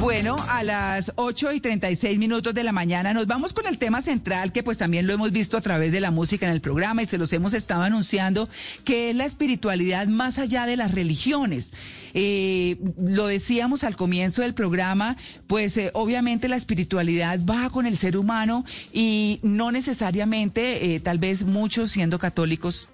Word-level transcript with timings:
Bueno, 0.00 0.36
a 0.48 0.62
las 0.62 1.12
8 1.16 1.52
y 1.54 1.60
36 1.60 2.18
minutos 2.18 2.52
de 2.52 2.62
la 2.62 2.72
mañana 2.72 3.14
nos 3.14 3.26
vamos 3.26 3.54
con 3.54 3.66
el 3.66 3.78
tema 3.78 4.02
central 4.02 4.52
que 4.52 4.62
pues 4.62 4.76
también 4.76 5.06
lo 5.06 5.14
hemos 5.14 5.32
visto 5.32 5.56
a 5.56 5.62
través 5.62 5.90
de 5.90 6.00
la 6.00 6.10
música 6.10 6.46
en 6.46 6.52
el 6.52 6.60
programa 6.60 7.02
y 7.02 7.06
se 7.06 7.16
los 7.16 7.32
hemos 7.32 7.54
estado 7.54 7.82
anunciando, 7.82 8.48
que 8.84 9.10
es 9.10 9.16
la 9.16 9.24
espiritualidad 9.24 10.06
más 10.06 10.38
allá 10.38 10.66
de 10.66 10.76
las 10.76 10.92
religiones. 10.92 11.72
Eh, 12.12 12.76
lo 12.98 13.26
decíamos 13.26 13.84
al 13.84 13.96
comienzo 13.96 14.42
del 14.42 14.52
programa, 14.52 15.16
pues 15.46 15.76
eh, 15.78 15.90
obviamente 15.94 16.48
la 16.48 16.56
espiritualidad 16.56 17.40
va 17.44 17.70
con 17.70 17.86
el 17.86 17.96
ser 17.96 18.18
humano 18.18 18.66
y 18.92 19.40
no 19.42 19.72
necesariamente, 19.72 20.94
eh, 20.94 21.00
tal 21.00 21.18
vez 21.18 21.44
muchos 21.44 21.90
siendo 21.90 22.18
católicos, 22.18 22.88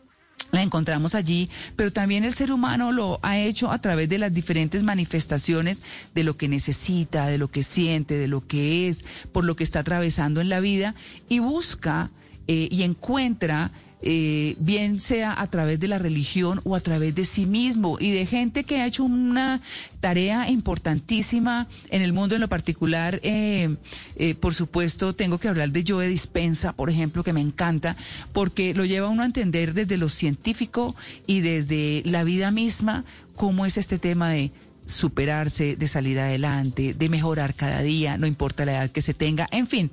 la 0.51 0.62
encontramos 0.62 1.14
allí, 1.14 1.48
pero 1.76 1.93
también 1.93 2.24
el 2.24 2.35
ser 2.35 2.52
humano 2.52 2.93
lo 2.93 3.18
ha 3.23 3.38
hecho 3.38 3.71
a 3.71 3.80
través 3.80 4.09
de 4.09 4.18
las 4.18 4.32
diferentes 4.35 4.82
manifestaciones 4.82 5.82
de 6.15 6.24
lo 6.24 6.37
que 6.37 6.48
necesita, 6.48 7.26
de 7.26 7.38
lo 7.38 7.48
que 7.48 7.62
siente, 7.62 8.18
de 8.18 8.29
lo 8.29 8.46
que 8.46 8.88
es, 8.88 9.04
por 9.32 9.45
lo 9.45 9.57
que 9.57 9.65
está 9.65 9.80
atravesando 9.80 10.40
en 10.40 10.48
la 10.48 10.60
vida 10.60 10.95
y 11.29 11.38
busca 11.38 12.10
eh, 12.48 12.68
y 12.70 12.82
encuentra 12.82 13.70
eh, 14.02 14.56
bien 14.58 15.00
sea 15.00 15.40
a 15.40 15.46
través 15.46 15.78
de 15.80 15.88
la 15.88 15.98
religión 15.98 16.60
o 16.64 16.74
a 16.74 16.80
través 16.80 17.14
de 17.14 17.24
sí 17.24 17.46
mismo 17.46 17.98
y 18.00 18.10
de 18.10 18.26
gente 18.26 18.64
que 18.64 18.80
ha 18.80 18.86
hecho 18.86 19.04
una 19.04 19.60
tarea 20.00 20.50
importantísima 20.50 21.68
en 21.90 22.02
el 22.02 22.12
mundo 22.12 22.34
en 22.34 22.40
lo 22.40 22.48
particular. 22.48 23.20
Eh, 23.23 23.76
eh, 24.16 24.34
por 24.34 24.54
supuesto, 24.54 25.14
tengo 25.14 25.38
que 25.38 25.48
hablar 25.48 25.70
de 25.70 25.84
Joe 25.86 26.08
Dispensa, 26.08 26.73
por 26.73 26.90
ejemplo, 26.90 27.23
que 27.23 27.32
me 27.32 27.40
encanta, 27.40 27.96
porque 28.32 28.74
lo 28.74 28.84
lleva 28.84 29.08
uno 29.08 29.23
a 29.23 29.26
entender 29.26 29.74
desde 29.74 29.96
lo 29.96 30.08
científico 30.08 30.95
y 31.26 31.40
desde 31.40 32.02
la 32.04 32.24
vida 32.24 32.50
misma 32.50 33.04
cómo 33.36 33.66
es 33.66 33.76
este 33.76 33.98
tema 33.98 34.30
de 34.30 34.50
superarse, 34.85 35.77
de 35.77 35.88
salir 35.88 36.19
adelante, 36.19 36.95
de 36.95 37.09
mejorar 37.09 37.55
cada 37.55 37.83
día, 37.83 38.19
no 38.19 38.27
importa 38.27 38.65
la 38.65 38.73
edad 38.73 38.91
que 38.91 39.02
se 39.02 39.15
tenga. 39.15 39.49
En 39.51 39.66
fin, 39.66 39.91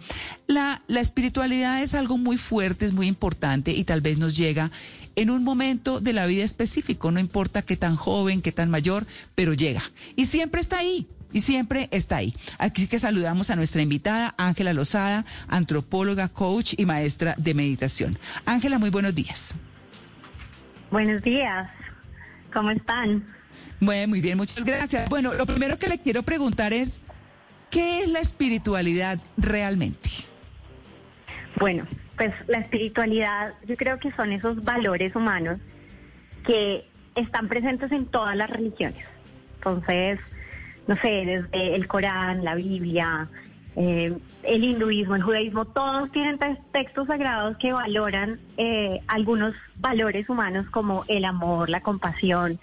la, 0.48 0.82
la 0.88 1.00
espiritualidad 1.00 1.82
es 1.82 1.94
algo 1.94 2.18
muy 2.18 2.38
fuerte, 2.38 2.86
es 2.86 2.94
muy 2.94 3.08
importante 3.08 3.72
y 3.72 3.84
tal 3.84 4.02
vez 4.02 4.18
nos 4.18 4.36
llega 4.36 4.72
en 5.16 5.30
un 5.30 5.44
momento 5.44 6.00
de 6.00 6.14
la 6.14 6.26
vida 6.26 6.44
específico, 6.44 7.12
no 7.12 7.20
importa 7.20 7.62
qué 7.62 7.76
tan 7.76 7.96
joven, 7.96 8.42
qué 8.42 8.52
tan 8.52 8.70
mayor, 8.70 9.06
pero 9.36 9.54
llega. 9.54 9.82
Y 10.16 10.28
siempre 10.28 10.62
está 10.62 10.78
ahí, 10.78 11.08
y 11.32 11.42
siempre 11.42 11.90
está 11.92 12.18
ahí. 12.18 12.34
Aquí 12.58 12.88
que 12.88 13.00
saludamos 13.00 13.50
a 13.50 13.56
nuestra 13.56 13.82
invitada, 13.82 14.34
Ángela 14.38 14.74
Lozada, 14.74 15.26
antropóloga, 15.48 16.30
coach 16.30 16.74
y 16.78 16.86
maestra 16.86 17.36
de 17.38 17.54
meditación. 17.54 18.18
Ángela, 18.46 18.80
muy 18.80 18.90
buenos 18.90 19.14
días. 19.14 19.56
Buenos 20.92 21.22
días, 21.22 21.70
¿cómo 22.52 22.72
están? 22.72 23.39
Muy, 23.80 24.08
muy 24.08 24.22
bien, 24.22 24.38
muchas 24.38 24.64
gracias. 24.64 25.10
Bueno, 25.10 25.34
lo 25.34 25.46
primero 25.46 25.78
que 25.78 25.88
le 25.88 26.00
quiero 26.00 26.24
preguntar 26.24 26.74
es, 26.74 27.02
¿qué 27.70 28.04
es 28.04 28.10
la 28.10 28.20
espiritualidad 28.20 29.20
realmente? 29.38 30.10
Bueno, 31.58 31.86
pues 32.18 32.34
la 32.48 32.60
espiritualidad 32.60 33.54
yo 33.66 33.76
creo 33.78 34.00
que 34.00 34.12
son 34.12 34.34
esos 34.34 34.64
valores 34.64 35.16
humanos 35.16 35.60
que 36.46 36.86
están 37.16 37.48
presentes 37.48 37.92
en 37.92 38.06
todas 38.06 38.36
las 38.36 38.50
religiones. 38.50 39.06
Entonces, 39.56 40.20
no 40.88 40.96
sé, 40.96 41.10
desde 41.52 41.76
el 41.76 41.88
Corán, 41.88 42.44
la 42.44 42.56
Biblia, 42.56 43.30
eh, 43.76 44.18
el 44.44 44.64
hinduismo, 44.64 45.16
el 45.16 45.22
judaísmo, 45.22 45.66
todos 45.66 46.12
tienen 46.12 46.40
textos 46.72 47.08
sagrados 47.08 47.58
que 47.58 47.72
valoran 47.72 48.40
eh, 48.58 49.02
algunos 49.08 49.54
valores 49.78 50.30
humanos 50.30 50.66
como 50.70 51.06
el 51.08 51.26
amor, 51.26 51.70
la 51.70 51.82
compasión. 51.82 52.60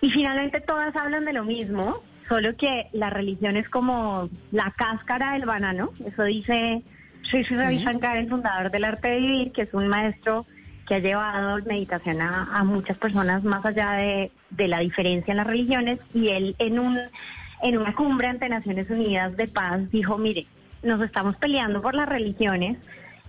Y 0.00 0.10
finalmente 0.10 0.60
todas 0.60 0.94
hablan 0.96 1.24
de 1.24 1.32
lo 1.32 1.44
mismo, 1.44 2.02
solo 2.28 2.56
que 2.56 2.88
la 2.92 3.10
religión 3.10 3.56
es 3.56 3.68
como 3.68 4.28
la 4.50 4.72
cáscara 4.76 5.32
del 5.32 5.44
banano. 5.44 5.92
Eso 6.06 6.24
dice 6.24 6.82
Sri 7.22 7.44
Sri 7.44 7.56
Ravi 7.56 7.78
Shankar, 7.78 8.16
el 8.16 8.28
fundador 8.28 8.70
del 8.70 8.84
arte 8.84 9.08
de 9.08 9.18
vivir, 9.18 9.52
que 9.52 9.62
es 9.62 9.74
un 9.74 9.88
maestro 9.88 10.46
que 10.86 10.96
ha 10.96 10.98
llevado 10.98 11.64
meditación 11.66 12.20
a, 12.20 12.64
muchas 12.64 12.96
personas 12.98 13.44
más 13.44 13.64
allá 13.64 13.92
de, 13.92 14.32
de, 14.50 14.68
la 14.68 14.80
diferencia 14.80 15.30
en 15.32 15.36
las 15.36 15.46
religiones. 15.46 16.00
Y 16.14 16.28
él 16.28 16.56
en, 16.58 16.78
un, 16.78 16.98
en 17.62 17.78
una 17.78 17.94
cumbre 17.94 18.26
ante 18.26 18.48
Naciones 18.48 18.90
Unidas 18.90 19.36
de 19.36 19.46
Paz 19.46 19.90
dijo, 19.90 20.18
mire, 20.18 20.46
nos 20.82 21.00
estamos 21.02 21.36
peleando 21.36 21.82
por 21.82 21.94
las 21.94 22.08
religiones 22.08 22.78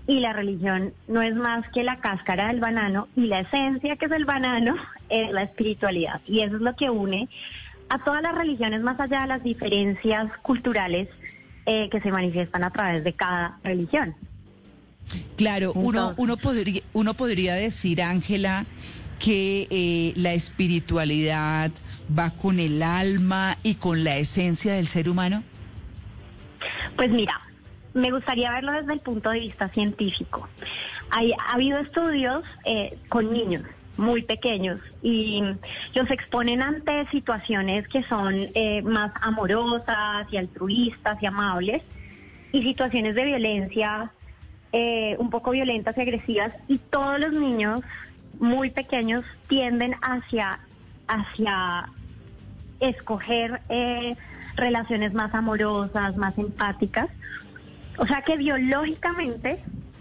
y 0.07 0.19
la 0.19 0.34
religión 0.34 0.94
no 1.07 1.22
es 1.22 1.35
más 1.35 1.67
que 1.69 1.84
la 1.84 2.00
cáscara 2.00 2.47
del 2.47 2.59
banano 2.59 3.07
y 3.16 3.28
la 3.28 3.41
esencia 3.41 3.95
que 3.95 4.06
es 4.06 4.12
el 4.12 4.25
banano 4.25 4.75
es 5.09 5.31
la 5.31 5.44
espiritualidad. 5.44 6.22
Y 6.25 6.41
eso 6.41 6.56
es 6.56 6.62
lo 6.62 6.75
que 6.75 6.89
une 6.89 7.29
a 7.89 8.00
todas 8.00 8.22
las 8.22 8.34
religiones 8.35 8.81
más 8.81 9.00
allá 9.00 9.22
de 9.22 9.28
las 9.28 9.44
diferencias 9.44 10.31
culturales 10.41 11.09
eh, 11.66 11.89
que 11.91 12.01
se 12.01 12.12
manifiestan 12.12 12.63
a 12.63 12.72
través 12.72 13.03
de 13.03 13.13
cada 13.13 13.59
religión. 13.63 14.16
Claro, 15.35 15.73
uno, 15.73 16.13
uno, 16.18 16.38
podría, 16.38 16.81
uno 16.94 17.13
podría 17.13 17.56
decir, 17.56 18.01
Ángela, 18.01 18.66
que 19.19 19.68
eh, 19.69 20.13
la 20.16 20.33
espiritualidad 20.33 21.72
va 22.18 22.31
con 22.31 22.59
el 22.59 22.81
alma 22.81 23.57
y 23.62 23.75
con 23.75 24.03
la 24.03 24.18
esencia 24.18 24.73
del 24.73 24.88
ser 24.88 25.09
humano. 25.09 25.44
Pues 26.95 27.09
mira, 27.09 27.41
me 27.94 28.12
gustaría 28.12 28.52
verlo 28.52 28.72
desde 28.72 28.94
el 28.94 29.00
punto 29.00 29.29
de 29.29 29.40
vista 29.40 29.69
científico. 29.69 30.47
Hay, 31.09 31.34
ha 31.34 31.53
habido 31.53 31.79
estudios 31.79 32.44
eh, 32.66 32.97
con 33.09 33.31
niños 33.31 33.63
muy 33.97 34.22
pequeños 34.24 34.79
y 35.03 35.44
los 35.94 36.09
exponen 36.09 36.62
ante 36.62 37.06
situaciones 37.09 37.88
que 37.88 38.03
son 38.03 38.34
eh, 38.56 38.81
más 38.81 39.12
amorosas 39.22 40.28
y 40.31 40.38
altruistas 40.38 41.22
y 41.22 41.25
amables 41.25 41.84
y 42.51 42.63
situaciones 42.63 43.16
de 43.16 43.25
violencia 43.25 44.12
eh, 44.72 45.18
un 45.19 45.30
poco 45.30 45.51
violentas 45.51 45.97
y 45.97 46.01
agresivas 46.01 46.53
y 46.69 46.78
todos 46.78 47.19
los 47.19 47.34
niños 47.34 47.81
muy 48.40 48.69
pequeños 48.69 49.25
tienden 49.47 49.96
hacia 50.01 50.59
hacia 51.07 51.90
escoger 52.80 53.62
relaciones 54.56 55.13
más 55.13 55.35
amorosas, 55.35 56.16
más 56.16 56.38
empáticas 56.38 57.09
o 58.01 58.07
sea 58.07 58.23
que 58.23 58.35
biológicamente 58.35 59.59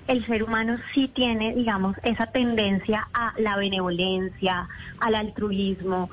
el 0.08 0.24
ser 0.24 0.42
humano 0.42 0.78
sí 0.94 1.06
tiene, 1.06 1.54
digamos, 1.54 1.98
esa 2.02 2.24
tendencia 2.28 3.06
a 3.12 3.34
la 3.36 3.56
benevolencia, 3.56 4.70
al 5.00 5.14
altruismo, 5.14 6.08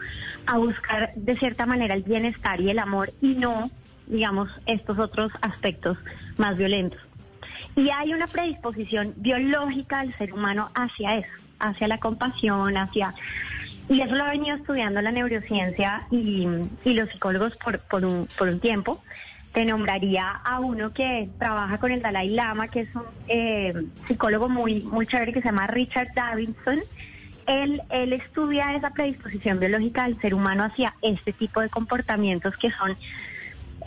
a 0.45 0.57
buscar 0.57 1.13
de 1.15 1.37
cierta 1.37 1.65
manera 1.65 1.95
el 1.95 2.03
bienestar 2.03 2.59
y 2.59 2.69
el 2.69 2.79
amor 2.79 3.13
y 3.21 3.35
no, 3.35 3.71
digamos, 4.05 4.49
estos 4.65 4.99
otros 4.99 5.31
aspectos 5.39 5.97
más 6.35 6.57
violentos. 6.57 6.99
Y 7.77 7.89
hay 7.89 8.13
una 8.13 8.27
predisposición 8.27 9.13
biológica 9.15 10.01
del 10.01 10.13
ser 10.17 10.33
humano 10.33 10.69
hacia 10.75 11.16
eso, 11.16 11.31
hacia 11.59 11.87
la 11.87 11.99
compasión, 11.99 12.75
hacia... 12.75 13.13
Y 13.87 14.01
eso 14.01 14.13
lo 14.13 14.25
ha 14.25 14.31
venido 14.31 14.57
estudiando 14.57 15.01
la 15.01 15.13
neurociencia 15.13 16.05
y, 16.11 16.45
los 16.83 17.09
psicólogos 17.11 17.55
por, 17.55 18.03
un 18.03 18.59
tiempo 18.59 19.01
te 19.57 19.65
nombraría 19.65 20.29
a 20.45 20.59
uno 20.59 20.93
que 20.93 21.29
trabaja 21.39 21.79
con 21.79 21.91
el 21.91 21.99
Dalai 21.99 22.29
Lama, 22.29 22.67
que 22.67 22.81
es 22.81 22.95
un 22.95 23.01
eh, 23.27 23.73
psicólogo 24.07 24.49
muy, 24.49 24.83
muy 24.83 25.07
chévere 25.07 25.33
que 25.33 25.41
se 25.41 25.47
llama 25.47 25.65
Richard 25.65 26.09
Davidson. 26.13 26.77
Él, 27.47 27.81
él 27.89 28.13
estudia 28.13 28.75
esa 28.75 28.91
predisposición 28.91 29.59
biológica 29.59 30.03
del 30.03 30.21
ser 30.21 30.35
humano 30.35 30.63
hacia 30.63 30.93
este 31.01 31.33
tipo 31.33 31.59
de 31.59 31.69
comportamientos 31.69 32.55
que 32.55 32.69
son, 32.69 32.95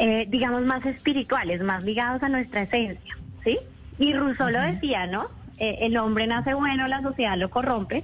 eh, 0.00 0.26
digamos, 0.28 0.62
más 0.62 0.84
espirituales, 0.86 1.62
más 1.62 1.84
ligados 1.84 2.20
a 2.24 2.28
nuestra 2.28 2.62
esencia, 2.62 3.16
¿sí? 3.44 3.56
Y 3.96 4.12
Rousseau 4.12 4.50
lo 4.50 4.60
decía, 4.62 5.06
¿no? 5.06 5.28
Eh, 5.58 5.78
el 5.82 5.96
hombre 5.98 6.26
nace 6.26 6.52
bueno, 6.52 6.88
la 6.88 7.00
sociedad 7.00 7.38
lo 7.38 7.48
corrompe, 7.48 8.02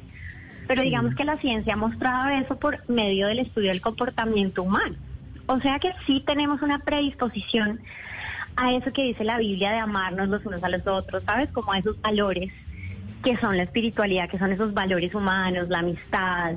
pero 0.68 0.82
digamos 0.82 1.16
que 1.16 1.24
la 1.24 1.36
ciencia 1.38 1.74
ha 1.74 1.76
mostrado 1.76 2.28
eso 2.28 2.60
por 2.60 2.88
medio 2.88 3.26
del 3.26 3.40
estudio 3.40 3.70
del 3.70 3.80
comportamiento 3.80 4.62
humano. 4.62 4.94
O 5.46 5.60
sea 5.60 5.78
que 5.78 5.92
sí 6.06 6.22
tenemos 6.26 6.62
una 6.62 6.80
predisposición 6.80 7.80
a 8.56 8.72
eso 8.72 8.92
que 8.92 9.02
dice 9.02 9.24
la 9.24 9.38
Biblia 9.38 9.70
de 9.70 9.78
amarnos 9.78 10.28
los 10.28 10.44
unos 10.44 10.62
a 10.64 10.68
los 10.68 10.86
otros, 10.86 11.22
¿sabes? 11.24 11.50
Como 11.50 11.72
a 11.72 11.78
esos 11.78 12.00
valores 12.00 12.52
que 13.22 13.36
son 13.36 13.56
la 13.56 13.64
espiritualidad, 13.64 14.28
que 14.28 14.38
son 14.38 14.52
esos 14.52 14.72
valores 14.72 15.14
humanos, 15.14 15.68
la 15.68 15.80
amistad, 15.80 16.54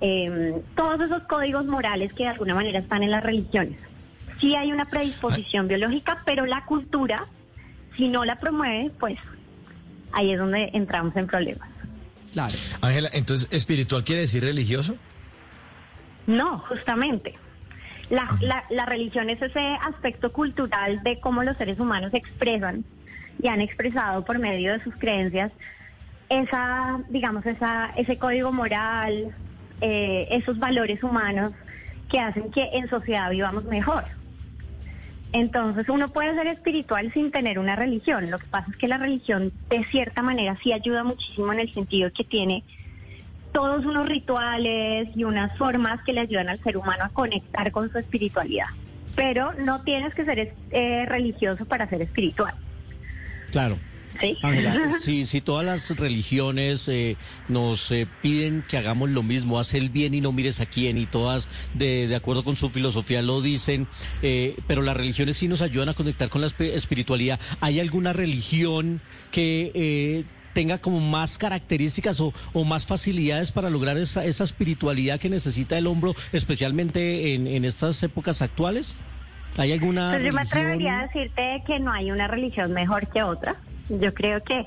em, 0.00 0.60
todos 0.74 1.00
esos 1.00 1.22
códigos 1.22 1.66
morales 1.66 2.12
que 2.12 2.24
de 2.24 2.30
alguna 2.30 2.54
manera 2.54 2.78
están 2.78 3.02
en 3.02 3.10
las 3.10 3.22
religiones. 3.22 3.78
Sí 4.38 4.54
hay 4.54 4.72
una 4.72 4.84
predisposición 4.84 5.68
biológica, 5.68 6.22
pero 6.24 6.46
la 6.46 6.64
cultura, 6.64 7.26
si 7.96 8.08
no 8.08 8.24
la 8.24 8.36
promueve, 8.36 8.90
pues 8.98 9.18
ahí 10.12 10.32
es 10.32 10.38
donde 10.38 10.70
entramos 10.72 11.16
en 11.16 11.26
problemas. 11.26 11.68
Claro. 12.32 12.54
Ángela, 12.80 13.10
entonces, 13.12 13.48
¿espiritual 13.50 14.04
quiere 14.04 14.22
decir 14.22 14.42
religioso? 14.42 14.96
No, 16.26 16.58
justamente. 16.58 17.34
La, 18.10 18.28
la, 18.40 18.64
la, 18.70 18.86
religión 18.86 19.30
es 19.30 19.40
ese 19.40 19.78
aspecto 19.82 20.32
cultural 20.32 21.02
de 21.04 21.20
cómo 21.20 21.44
los 21.44 21.56
seres 21.56 21.78
humanos 21.78 22.12
expresan 22.12 22.84
y 23.40 23.48
han 23.48 23.60
expresado 23.60 24.24
por 24.24 24.38
medio 24.38 24.72
de 24.72 24.82
sus 24.82 24.94
creencias 24.96 25.52
esa, 26.30 27.00
digamos, 27.08 27.44
esa, 27.44 27.90
ese 27.96 28.16
código 28.16 28.52
moral, 28.52 29.34
eh, 29.80 30.28
esos 30.30 30.58
valores 30.58 31.02
humanos 31.02 31.52
que 32.08 32.20
hacen 32.20 32.50
que 32.50 32.70
en 32.72 32.88
sociedad 32.88 33.30
vivamos 33.30 33.64
mejor. 33.64 34.04
Entonces 35.32 35.88
uno 35.88 36.08
puede 36.08 36.34
ser 36.34 36.46
espiritual 36.46 37.12
sin 37.12 37.30
tener 37.30 37.58
una 37.58 37.76
religión. 37.76 38.30
Lo 38.30 38.38
que 38.38 38.46
pasa 38.46 38.70
es 38.70 38.76
que 38.76 38.88
la 38.88 38.98
religión 38.98 39.52
de 39.68 39.84
cierta 39.84 40.22
manera 40.22 40.56
sí 40.62 40.72
ayuda 40.72 41.04
muchísimo 41.04 41.52
en 41.52 41.60
el 41.60 41.72
sentido 41.74 42.10
que 42.12 42.24
tiene 42.24 42.64
todos 43.52 43.84
unos 43.84 44.06
rituales 44.06 45.08
y 45.14 45.24
unas 45.24 45.56
formas 45.58 46.02
que 46.04 46.12
le 46.12 46.20
ayudan 46.20 46.48
al 46.48 46.58
ser 46.58 46.76
humano 46.76 47.04
a 47.04 47.08
conectar 47.08 47.70
con 47.72 47.90
su 47.90 47.98
espiritualidad. 47.98 48.68
Pero 49.16 49.52
no 49.54 49.82
tienes 49.82 50.14
que 50.14 50.24
ser 50.24 50.54
eh, 50.70 51.06
religioso 51.06 51.64
para 51.64 51.88
ser 51.88 52.02
espiritual. 52.02 52.54
Claro. 53.50 53.76
¿Sí? 54.20 54.36
Ángela, 54.42 54.98
si, 55.00 55.24
si 55.26 55.40
todas 55.40 55.64
las 55.64 55.96
religiones 55.96 56.88
eh, 56.88 57.16
nos 57.48 57.90
eh, 57.90 58.06
piden 58.22 58.64
que 58.68 58.76
hagamos 58.76 59.10
lo 59.10 59.22
mismo, 59.22 59.58
haz 59.58 59.74
el 59.74 59.88
bien 59.88 60.14
y 60.14 60.20
no 60.20 60.32
mires 60.32 60.60
a 60.60 60.66
quién, 60.66 60.98
y 60.98 61.06
todas 61.06 61.48
de, 61.74 62.06
de 62.08 62.16
acuerdo 62.16 62.44
con 62.44 62.56
su 62.56 62.70
filosofía 62.70 63.22
lo 63.22 63.40
dicen, 63.40 63.86
eh, 64.22 64.56
pero 64.66 64.82
las 64.82 64.96
religiones 64.96 65.36
sí 65.36 65.48
nos 65.48 65.62
ayudan 65.62 65.88
a 65.90 65.94
conectar 65.94 66.28
con 66.28 66.40
la 66.40 66.48
espiritualidad. 66.48 67.40
¿Hay 67.60 67.80
alguna 67.80 68.12
religión 68.12 69.00
que 69.30 70.24
tenga 70.60 70.76
como 70.76 71.00
más 71.00 71.38
características 71.38 72.20
o, 72.20 72.34
o, 72.52 72.64
más 72.64 72.84
facilidades 72.84 73.50
para 73.50 73.70
lograr 73.70 73.96
esa, 73.96 74.26
esa 74.26 74.44
espiritualidad 74.44 75.18
que 75.18 75.30
necesita 75.30 75.78
el 75.78 75.86
hombro, 75.86 76.14
especialmente 76.34 77.32
en, 77.32 77.46
en 77.46 77.64
estas 77.64 78.02
épocas 78.02 78.42
actuales? 78.42 78.94
¿Hay 79.56 79.72
alguna 79.72 80.10
pues 80.10 80.22
yo 80.22 80.34
me 80.34 80.42
atrevería 80.42 80.98
a 80.98 81.02
decirte 81.06 81.62
que 81.66 81.80
no 81.80 81.90
hay 81.90 82.12
una 82.12 82.28
religión 82.28 82.74
mejor 82.74 83.06
que 83.06 83.22
otra. 83.22 83.56
Yo 83.88 84.12
creo 84.12 84.42
que 84.42 84.66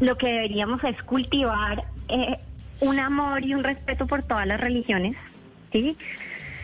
lo 0.00 0.16
que 0.16 0.28
deberíamos 0.28 0.82
es 0.82 1.02
cultivar 1.02 1.84
eh, 2.08 2.38
un 2.80 2.98
amor 2.98 3.44
y 3.44 3.52
un 3.52 3.64
respeto 3.64 4.06
por 4.06 4.22
todas 4.22 4.46
las 4.46 4.58
religiones, 4.58 5.14
¿sí? 5.72 5.94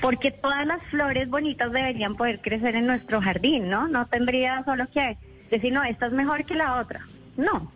Porque 0.01 0.31
todas 0.31 0.67
las 0.67 0.83
flores 0.85 1.29
bonitas 1.29 1.71
deberían 1.71 2.17
poder 2.17 2.41
crecer 2.41 2.77
en 2.77 2.87
nuestro 2.87 3.21
jardín, 3.21 3.69
¿no? 3.69 3.89
No 3.89 4.07
tendría 4.07 4.65
solo 4.65 4.87
que 4.91 5.19
decir, 5.51 5.71
no, 5.71 5.85
esta 5.85 6.07
es 6.07 6.13
mejor 6.13 6.47
que 6.47 6.55
la 6.55 6.81
otra. 6.81 7.03
No, 7.37 7.71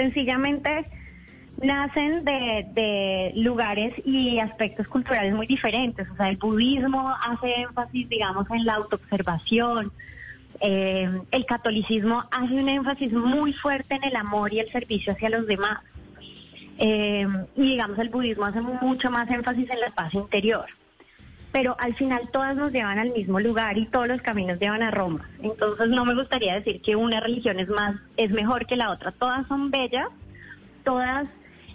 sencillamente 0.00 0.86
nacen 1.62 2.24
de, 2.24 2.66
de, 2.72 3.32
lugares 3.36 3.92
y 4.04 4.38
aspectos 4.38 4.88
culturales 4.88 5.34
muy 5.34 5.46
diferentes. 5.46 6.08
O 6.08 6.16
sea, 6.16 6.30
el 6.30 6.36
budismo 6.36 7.14
hace 7.22 7.60
énfasis, 7.60 8.08
digamos, 8.08 8.50
en 8.50 8.64
la 8.64 8.74
autoobservación. 8.74 9.92
Eh, 10.60 11.08
el 11.30 11.46
catolicismo 11.46 12.24
hace 12.30 12.54
un 12.54 12.68
énfasis 12.68 13.12
muy 13.12 13.52
fuerte 13.52 13.94
en 13.94 14.04
el 14.04 14.16
amor 14.16 14.52
y 14.52 14.60
el 14.60 14.70
servicio 14.70 15.12
hacia 15.12 15.30
los 15.30 15.46
demás. 15.46 15.80
Eh, 16.78 17.26
y 17.56 17.62
digamos, 17.62 17.98
el 17.98 18.08
budismo 18.08 18.46
hace 18.46 18.62
mucho 18.62 19.10
más 19.10 19.30
énfasis 19.30 19.68
en 19.68 19.80
la 19.80 19.90
paz 19.90 20.14
interior. 20.14 20.66
Pero 21.52 21.76
al 21.80 21.94
final 21.94 22.28
todas 22.32 22.56
nos 22.56 22.72
llevan 22.72 22.98
al 22.98 23.12
mismo 23.12 23.40
lugar 23.40 23.76
y 23.76 23.86
todos 23.86 24.06
los 24.06 24.22
caminos 24.22 24.60
llevan 24.60 24.82
a 24.82 24.90
Roma. 24.90 25.28
Entonces 25.42 25.88
no 25.88 26.04
me 26.04 26.14
gustaría 26.14 26.54
decir 26.54 26.80
que 26.80 26.94
una 26.94 27.20
religión 27.20 27.58
es 27.58 27.68
más, 27.68 27.96
es 28.16 28.30
mejor 28.30 28.66
que 28.66 28.76
la 28.76 28.90
otra. 28.90 29.10
Todas 29.12 29.46
son 29.48 29.70
bellas, 29.70 30.08
todas 30.84 31.28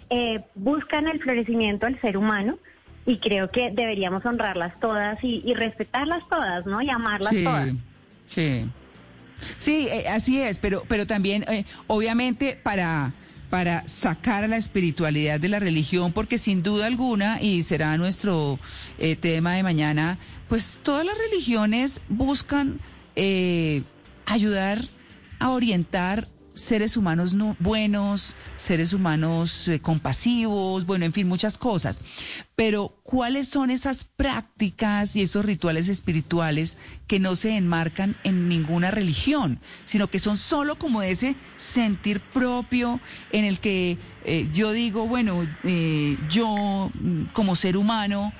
eh, 0.08 0.42
buscan 0.54 1.08
el 1.08 1.20
florecimiento 1.20 1.86
del 1.86 2.00
ser 2.00 2.16
humano 2.16 2.58
y 3.06 3.18
creo 3.18 3.50
que 3.50 3.70
deberíamos 3.70 4.24
honrarlas 4.24 4.78
todas 4.80 5.22
y, 5.22 5.54
respetarlas 5.54 6.28
todas, 6.28 6.64
¿no? 6.66 6.80
Y 6.80 6.90
amarlas 6.90 7.34
todas. 7.44 7.70
Sí, 8.26 8.68
sí, 9.58 9.88
eh, 9.90 10.08
así 10.08 10.40
es, 10.40 10.58
pero, 10.58 10.84
pero 10.88 11.06
también, 11.06 11.44
eh, 11.48 11.64
obviamente, 11.86 12.58
para 12.62 13.12
para 13.50 13.86
sacar 13.86 14.44
a 14.44 14.48
la 14.48 14.56
espiritualidad 14.56 15.38
de 15.40 15.48
la 15.48 15.58
religión, 15.58 16.12
porque 16.12 16.38
sin 16.38 16.62
duda 16.62 16.86
alguna, 16.86 17.40
y 17.40 17.62
será 17.62 17.96
nuestro 17.96 18.58
tema 19.20 19.54
de 19.54 19.62
mañana, 19.62 20.18
pues 20.48 20.80
todas 20.82 21.04
las 21.06 21.16
religiones 21.18 22.00
buscan 22.08 22.80
ayudar 24.26 24.82
a 25.38 25.50
orientar 25.50 26.28
seres 26.56 26.96
humanos 26.96 27.34
no, 27.34 27.54
buenos, 27.60 28.34
seres 28.56 28.92
humanos 28.94 29.68
eh, 29.68 29.78
compasivos, 29.80 30.86
bueno, 30.86 31.04
en 31.04 31.12
fin, 31.12 31.28
muchas 31.28 31.58
cosas. 31.58 32.00
Pero, 32.56 32.96
¿cuáles 33.04 33.46
son 33.48 33.70
esas 33.70 34.04
prácticas 34.04 35.14
y 35.14 35.22
esos 35.22 35.44
rituales 35.44 35.88
espirituales 35.88 36.78
que 37.06 37.20
no 37.20 37.36
se 37.36 37.56
enmarcan 37.56 38.16
en 38.24 38.48
ninguna 38.48 38.90
religión, 38.90 39.60
sino 39.84 40.08
que 40.08 40.18
son 40.18 40.38
solo 40.38 40.78
como 40.78 41.02
ese 41.02 41.36
sentir 41.56 42.20
propio 42.20 43.00
en 43.30 43.44
el 43.44 43.60
que 43.60 43.98
eh, 44.24 44.48
yo 44.52 44.72
digo, 44.72 45.06
bueno, 45.06 45.46
eh, 45.62 46.16
yo 46.30 46.90
mm, 46.94 47.24
como 47.32 47.54
ser 47.54 47.76
humano 47.76 48.32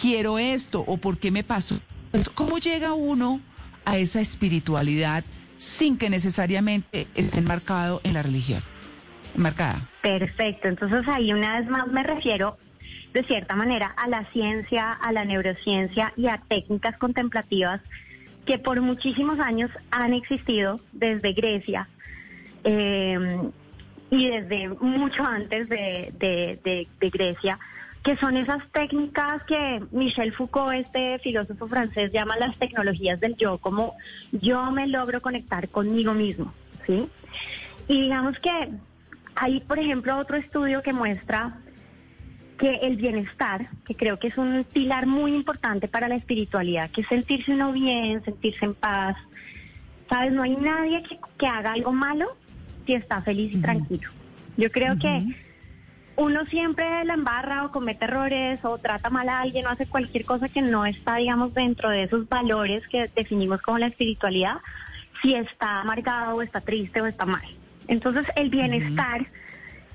quiero 0.00 0.38
esto 0.38 0.82
o 0.86 0.96
por 0.96 1.18
qué 1.18 1.30
me 1.30 1.44
pasó? 1.44 1.78
¿Cómo 2.34 2.58
llega 2.58 2.94
uno 2.94 3.40
a 3.84 3.98
esa 3.98 4.20
espiritualidad? 4.20 5.24
Sin 5.62 5.96
que 5.96 6.10
necesariamente 6.10 7.06
esté 7.14 7.38
enmarcado 7.38 8.00
en 8.04 8.14
la 8.14 8.22
religión. 8.22 8.62
Marcada. 9.36 9.88
Perfecto. 10.02 10.68
Entonces 10.68 11.08
ahí 11.08 11.32
una 11.32 11.58
vez 11.58 11.68
más 11.68 11.86
me 11.86 12.02
refiero 12.02 12.58
de 13.14 13.22
cierta 13.22 13.54
manera 13.54 13.86
a 13.96 14.08
la 14.08 14.24
ciencia, 14.32 14.90
a 14.90 15.12
la 15.12 15.24
neurociencia 15.24 16.12
y 16.16 16.26
a 16.26 16.42
técnicas 16.48 16.98
contemplativas 16.98 17.80
que 18.44 18.58
por 18.58 18.80
muchísimos 18.80 19.38
años 19.38 19.70
han 19.90 20.12
existido 20.12 20.80
desde 20.92 21.32
Grecia 21.32 21.88
eh, 22.64 23.38
y 24.10 24.28
desde 24.28 24.68
mucho 24.68 25.24
antes 25.24 25.68
de 25.68 26.88
Grecia 27.00 27.58
que 28.02 28.16
son 28.16 28.36
esas 28.36 28.62
técnicas 28.72 29.44
que 29.44 29.82
Michel 29.92 30.32
Foucault, 30.32 30.74
este 30.74 31.18
filósofo 31.20 31.68
francés, 31.68 32.12
llama 32.12 32.36
las 32.36 32.56
tecnologías 32.58 33.20
del 33.20 33.36
yo, 33.36 33.58
como 33.58 33.94
yo 34.32 34.70
me 34.72 34.88
logro 34.88 35.22
conectar 35.22 35.68
conmigo 35.68 36.12
mismo, 36.12 36.52
¿sí? 36.86 37.08
Y 37.86 38.02
digamos 38.02 38.38
que 38.40 38.70
hay, 39.36 39.60
por 39.60 39.78
ejemplo, 39.78 40.16
otro 40.18 40.36
estudio 40.36 40.82
que 40.82 40.92
muestra 40.92 41.58
que 42.58 42.76
el 42.82 42.96
bienestar, 42.96 43.68
que 43.84 43.94
creo 43.94 44.18
que 44.18 44.28
es 44.28 44.38
un 44.38 44.64
pilar 44.64 45.06
muy 45.06 45.34
importante 45.34 45.88
para 45.88 46.08
la 46.08 46.16
espiritualidad, 46.16 46.90
que 46.90 47.00
es 47.00 47.08
sentirse 47.08 47.52
uno 47.52 47.72
bien, 47.72 48.22
sentirse 48.24 48.64
en 48.64 48.74
paz. 48.74 49.16
¿Sabes? 50.08 50.32
No 50.32 50.42
hay 50.42 50.56
nadie 50.56 51.02
que, 51.38 51.46
haga 51.46 51.72
algo 51.72 51.92
malo 51.92 52.36
si 52.86 52.94
está 52.94 53.22
feliz 53.22 53.54
y 53.54 53.60
tranquilo. 53.60 54.10
Yo 54.56 54.70
creo 54.70 54.98
que 54.98 55.34
uno 56.16 56.44
siempre 56.46 57.04
la 57.04 57.14
embarra 57.14 57.64
o 57.64 57.70
comete 57.70 58.04
errores 58.04 58.64
o 58.64 58.78
trata 58.78 59.10
mal 59.10 59.28
a 59.28 59.40
alguien 59.40 59.66
o 59.66 59.70
hace 59.70 59.86
cualquier 59.86 60.24
cosa 60.24 60.48
que 60.48 60.62
no 60.62 60.84
está, 60.84 61.16
digamos, 61.16 61.54
dentro 61.54 61.90
de 61.90 62.04
esos 62.04 62.28
valores 62.28 62.86
que 62.88 63.08
definimos 63.14 63.62
como 63.62 63.78
la 63.78 63.86
espiritualidad, 63.86 64.56
si 65.22 65.34
está 65.34 65.80
amargado 65.80 66.36
o 66.36 66.42
está 66.42 66.60
triste 66.60 67.00
o 67.00 67.06
está 67.06 67.24
mal. 67.24 67.44
Entonces 67.88 68.26
el 68.36 68.50
bienestar 68.50 69.26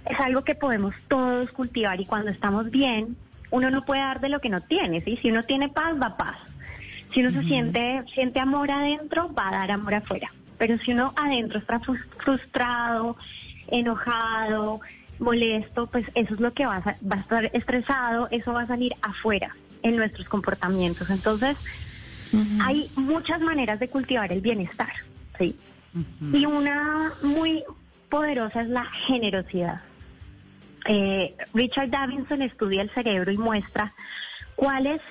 es 0.05 0.19
algo 0.19 0.43
que 0.43 0.55
podemos 0.55 0.95
todos 1.07 1.51
cultivar 1.51 2.00
y 2.00 2.05
cuando 2.05 2.31
estamos 2.31 2.71
bien, 2.71 3.15
uno 3.51 3.69
no 3.69 3.86
puede 3.86 4.01
dar 4.01 4.19
de 4.19 4.29
lo 4.29 4.41
que 4.41 4.50
no 4.50 4.62
tiene, 4.62 5.01
¿sí? 5.01 5.17
Si 5.21 5.29
uno 5.29 5.43
tiene 5.43 5.69
paz, 5.69 5.97
da 6.00 6.17
paz. 6.17 6.38
Si 7.13 7.21
uno 7.21 7.31
se 7.31 7.47
siente, 7.47 8.03
siente 8.13 8.39
amor 8.39 8.69
adentro, 8.71 9.33
va 9.33 9.50
a 9.50 9.51
dar 9.51 9.71
amor 9.71 9.95
afuera. 9.95 10.31
Pero 10.57 10.77
si 10.79 10.91
uno 10.91 11.13
adentro 11.15 11.59
está 11.59 11.79
frustrado, 11.79 13.15
enojado, 13.69 14.81
molesto, 15.19 15.88
pues 15.88 16.05
eso 16.15 16.33
es 16.33 16.39
lo 16.39 16.53
que 16.53 16.65
va 16.65 16.77
a, 16.77 16.81
va 16.81 17.15
a 17.17 17.19
estar 17.19 17.45
estresado, 17.53 18.27
eso 18.31 18.53
va 18.53 18.62
a 18.62 18.67
salir 18.67 18.93
afuera 19.01 19.55
en 19.83 19.95
nuestros 19.95 20.27
comportamientos. 20.27 21.09
Entonces, 21.09 21.57
hay 22.62 22.89
muchas 22.95 23.41
maneras 23.41 23.79
de 23.79 23.88
cultivar 23.88 24.31
el 24.31 24.41
bienestar, 24.41 24.91
¿sí? 25.38 25.55
Y 26.33 26.45
una 26.45 27.12
muy 27.24 27.63
poderosa 28.09 28.62
es 28.62 28.69
la 28.69 28.86
generosidad. 28.86 29.81
Eh, 30.86 31.36
Richard 31.53 31.89
Davidson 31.89 32.41
estudia 32.41 32.81
el 32.81 32.89
cerebro 32.91 33.31
y 33.31 33.38
muestra 33.38 33.93
cuáles 34.55 35.01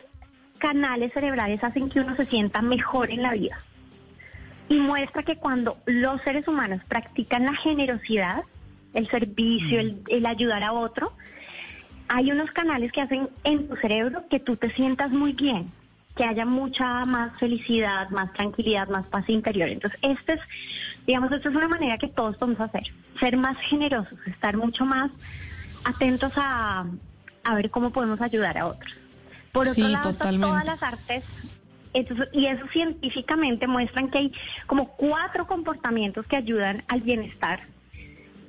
canales 0.59 1.13
cerebrales 1.13 1.63
hacen 1.63 1.91
que 1.91 2.01
uno 2.01 2.17
se 2.17 2.25
sienta 2.25 2.63
mejor 2.63 3.11
en 3.11 3.23
la 3.23 3.33
vida. 3.33 3.59
Y 4.69 4.79
muestra 4.79 5.23
que 5.23 5.37
cuando 5.37 5.79
los 5.87 6.21
seres 6.23 6.49
humanos 6.49 6.81
practican 6.89 7.45
la 7.45 7.55
generosidad, 7.55 8.43
el 8.97 9.09
servicio, 9.09 9.79
el, 9.79 10.03
el 10.09 10.27
ayudar 10.27 10.63
a 10.63 10.73
otro, 10.73 11.13
hay 12.09 12.31
unos 12.31 12.51
canales 12.51 12.93
que 12.93 13.01
hacen 13.01 13.29
en 13.45 13.69
tu 13.69 13.77
cerebro 13.77 14.25
que 14.29 14.41
tú 14.41 14.57
te 14.57 14.71
sientas 14.73 15.11
muy 15.11 15.33
bien, 15.33 15.71
que 16.15 16.25
haya 16.25 16.47
mucha 16.47 17.05
más 17.05 17.39
felicidad, 17.39 18.09
más 18.11 18.33
tranquilidad, 18.33 18.89
más 18.89 19.07
paz 19.07 19.29
interior. 19.29 19.69
Entonces, 19.69 19.99
este 20.03 20.35
es, 20.35 20.41
digamos, 21.07 21.31
esta 21.33 21.49
es 21.49 21.55
una 21.55 21.69
manera 21.69 21.99
que 21.99 22.09
todos 22.09 22.37
podemos 22.37 22.61
hacer, 22.61 22.85
ser 23.21 23.37
más 23.37 23.59
generosos, 23.69 24.19
estar 24.27 24.57
mucho 24.57 24.85
más 24.85 25.11
atentos 25.85 26.33
a, 26.37 26.87
a 27.45 27.55
ver 27.55 27.71
cómo 27.71 27.91
podemos 27.91 28.21
ayudar 28.21 28.57
a 28.59 28.67
otros. 28.67 28.93
Por 29.53 29.69
otro 29.69 29.89
lado, 29.89 30.13
todas 30.13 30.65
las 30.65 30.83
artes 30.83 31.25
y 32.33 32.47
eso 32.47 32.67
científicamente 32.75 33.67
muestran 33.67 34.11
que 34.11 34.19
hay 34.19 34.33
como 34.67 34.89
cuatro 34.97 35.47
comportamientos 35.47 36.27
que 36.27 36.37
ayudan 36.37 36.85
al 36.89 37.01
bienestar. 37.01 37.61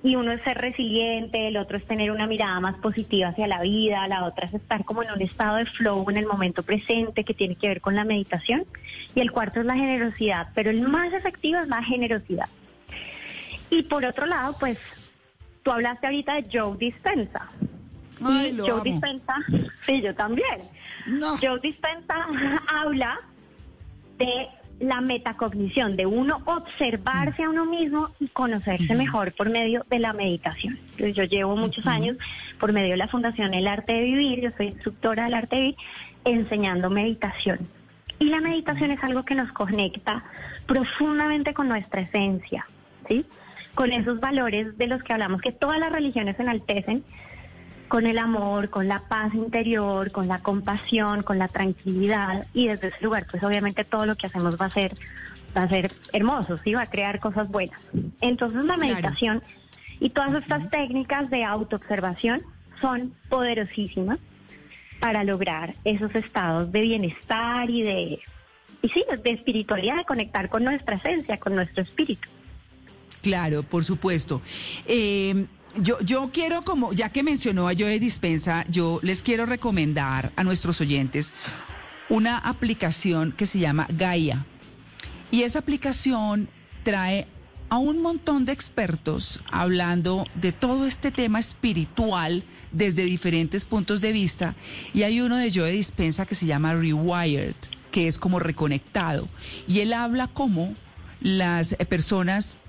Y 0.04 0.16
uno 0.16 0.32
es 0.32 0.42
ser 0.44 0.58
resiliente, 0.58 1.48
el 1.48 1.58
otro 1.58 1.78
es 1.78 1.86
tener 1.86 2.12
una 2.12 2.28
mirada 2.28 2.60
más 2.60 2.76
positiva 2.76 3.30
hacia 3.30 3.48
la 3.48 3.62
vida, 3.62 4.08
la 4.08 4.26
otra 4.26 4.48
es 4.48 4.54
estar 4.54 4.86
como 4.86 5.04
en 5.04 5.12
un 5.12 5.22
estado 5.22 5.58
de 5.58 5.66
flow 5.66 6.10
en 6.10 6.18
el 6.18 6.28
momento 6.28 6.64
presente 6.64 7.24
que 7.24 7.34
tiene 7.34 7.56
que 7.56 7.68
ver 7.68 7.82
con 7.82 7.96
la 7.96 8.04
meditación. 8.04 8.66
Y 9.16 9.22
el 9.22 9.32
cuarto 9.32 9.60
es 9.60 9.66
la 9.66 9.76
generosidad, 9.76 10.50
pero 10.54 10.70
el 10.70 10.82
más 10.82 11.12
efectivo 11.14 11.60
es 11.60 11.68
la 11.68 11.84
generosidad. 11.84 12.48
Y 13.70 13.84
por 13.84 14.06
otro 14.06 14.26
lado, 14.28 14.56
pues 14.60 15.12
tú 15.64 15.72
hablaste 15.72 16.08
ahorita 16.08 16.36
de 16.36 16.48
Joe 16.52 16.78
Dispensa. 16.78 17.50
y 18.20 18.58
Joe 18.58 18.82
Dispensa, 18.84 19.36
sí, 19.86 20.02
yo 20.02 20.16
también. 20.16 20.62
Joe 21.42 21.60
Dispensa 21.62 22.28
habla 22.68 23.20
de 24.18 24.48
la 24.80 25.02
metacognición, 25.02 25.96
de 25.96 26.06
uno 26.06 26.42
observarse 26.46 27.44
a 27.44 27.50
uno 27.50 27.66
mismo 27.66 28.10
y 28.20 28.28
conocerse 28.28 28.94
mejor 28.96 29.34
por 29.34 29.50
medio 29.50 29.86
de 29.90 30.00
la 30.00 30.14
meditación. 30.14 30.78
yo 30.98 31.24
llevo 31.24 31.56
muchos 31.56 31.88
años 31.88 32.18
por 32.60 32.74
medio 32.74 32.92
de 32.92 32.98
la 32.98 33.08
Fundación 33.08 33.54
El 33.54 33.68
Arte 33.68 33.94
de 33.94 34.02
Vivir, 34.02 34.42
yo 34.42 34.50
soy 34.56 34.68
instructora 34.68 35.26
del 35.26 35.34
Arte 35.34 35.56
de 35.56 35.62
Vivir, 35.62 35.78
enseñando 36.26 36.90
meditación. 36.90 37.60
Y 38.20 38.26
la 38.26 38.42
meditación 38.42 38.92
es 38.92 39.04
algo 39.04 39.24
que 39.26 39.36
nos 39.36 39.52
conecta 39.52 40.24
profundamente 40.66 41.54
con 41.54 41.68
nuestra 41.68 42.02
esencia, 42.02 42.68
¿sí? 43.08 43.26
Con 43.76 43.92
esos 43.92 44.20
valores 44.20 44.78
de 44.78 44.88
los 44.88 45.04
que 45.04 45.14
hablamos, 45.14 45.42
que 45.42 45.52
todas 45.52 45.80
las 45.80 45.92
religiones 45.92 46.40
enaltecen, 46.40 47.04
con 47.88 48.06
el 48.06 48.18
amor, 48.18 48.70
con 48.70 48.88
la 48.88 49.00
paz 49.00 49.34
interior, 49.34 50.12
con 50.12 50.28
la 50.28 50.40
compasión, 50.40 51.24
con 51.24 51.38
la 51.38 51.48
tranquilidad 51.48 52.48
y 52.54 52.68
desde 52.68 52.90
ese 52.90 53.04
lugar 53.04 53.26
pues 53.30 53.44
obviamente 53.44 53.84
todo 53.84 54.06
lo 54.06 54.16
que 54.16 54.28
hacemos 54.28 54.60
va 54.60 54.66
a 54.66 54.70
ser 54.70 54.98
va 55.56 55.64
a 55.64 55.70
ser 55.70 55.92
hermoso, 56.14 56.60
sí, 56.64 56.74
va 56.74 56.84
a 56.84 56.90
crear 56.90 57.20
cosas 57.20 57.50
buenas. 57.50 57.80
Entonces 58.22 58.64
la 58.66 58.78
meditación 58.78 59.42
y 60.00 60.10
todas 60.10 60.34
estas 60.34 60.70
técnicas 60.70 61.30
de 61.30 61.44
autoobservación 61.44 62.44
son 62.82 63.14
poderosísimas 63.30 64.20
para 65.00 65.24
lograr 65.24 65.76
esos 65.84 66.14
estados 66.16 66.72
de 66.72 66.82
bienestar 66.82 67.70
y 67.70 67.82
de 67.84 68.20
y 68.82 68.90
sí, 68.90 69.04
de 69.24 69.32
espiritualidad, 69.32 69.98
de 69.98 70.06
conectar 70.06 70.50
con 70.50 70.64
nuestra 70.64 70.98
esencia, 70.98 71.38
con 71.40 71.56
nuestro 71.56 71.82
espíritu. 71.82 72.30
Claro, 73.22 73.64
por 73.64 73.84
supuesto. 73.84 74.42
Eh, 74.86 75.46
yo, 75.82 76.00
yo 76.02 76.32
quiero, 76.32 76.64
como 76.64 76.94
ya 76.94 77.10
que 77.10 77.24
mencionó 77.24 77.68
a 77.68 77.74
Joe 77.78 78.00
Dispensa, 78.00 78.66
yo 78.70 79.00
les 79.04 79.22
quiero 79.22 79.46
recomendar 79.46 80.32
a 80.36 80.44
nuestros 80.44 80.82
oyentes 80.82 81.34
una 82.10 82.38
aplicación 82.38 83.32
que 83.32 83.46
se 83.46 83.60
llama 83.60 83.88
Gaia. 83.90 84.46
Y 85.32 85.44
esa 85.44 85.60
aplicación 85.60 86.50
trae 86.84 87.28
a 87.70 87.78
un 87.78 88.02
montón 88.02 88.46
de 88.46 88.54
expertos 88.54 89.42
hablando 89.52 90.26
de 90.36 90.54
todo 90.54 90.88
este 90.88 91.12
tema 91.12 91.40
espiritual 91.40 92.44
desde 92.72 93.04
diferentes 93.04 93.66
puntos 93.66 94.00
de 94.00 94.14
vista. 94.14 94.56
Y 94.94 95.04
hay 95.04 95.20
uno 95.20 95.36
de 95.36 95.52
Joe 95.54 95.72
Dispensa 95.72 96.26
que 96.26 96.36
se 96.36 96.46
llama 96.46 96.74
Rewired, 96.74 97.56
que 97.92 98.08
es 98.08 98.18
como 98.18 98.40
reconectado. 98.40 99.28
Y 99.68 99.80
él 99.80 99.94
habla 99.94 100.28
como 100.28 100.74
las 101.20 101.76
personas 101.90 102.60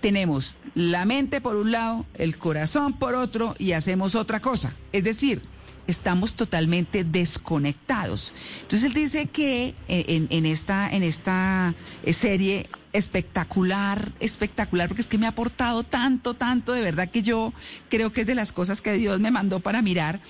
tenemos 0.00 0.54
la 0.74 1.04
mente 1.04 1.40
por 1.40 1.56
un 1.56 1.70
lado, 1.70 2.06
el 2.14 2.36
corazón 2.36 2.94
por 2.98 3.14
otro 3.14 3.54
y 3.58 3.72
hacemos 3.72 4.14
otra 4.14 4.40
cosa. 4.40 4.72
Es 4.92 5.04
decir, 5.04 5.42
estamos 5.86 6.34
totalmente 6.34 7.04
desconectados. 7.04 8.32
Entonces 8.62 8.84
él 8.84 8.94
dice 8.94 9.26
que 9.26 9.74
en, 9.88 10.46
esta, 10.46 10.90
en 10.90 11.02
esta 11.02 11.74
eh, 12.02 12.12
serie 12.12 12.68
espectacular, 12.92 14.12
espectacular, 14.20 14.88
porque 14.88 15.02
es 15.02 15.08
que 15.08 15.18
me 15.18 15.26
ha 15.26 15.30
aportado 15.30 15.82
tanto, 15.82 16.34
tanto, 16.34 16.72
de 16.72 16.82
verdad 16.82 17.08
que 17.08 17.22
yo 17.22 17.52
creo 17.88 18.12
que 18.12 18.22
es 18.22 18.26
de 18.26 18.34
las 18.34 18.52
cosas 18.52 18.80
que 18.80 18.94
Dios 18.94 19.20
me 19.20 19.30
mandó 19.30 19.60
para 19.60 19.82
mirar, 19.82 20.20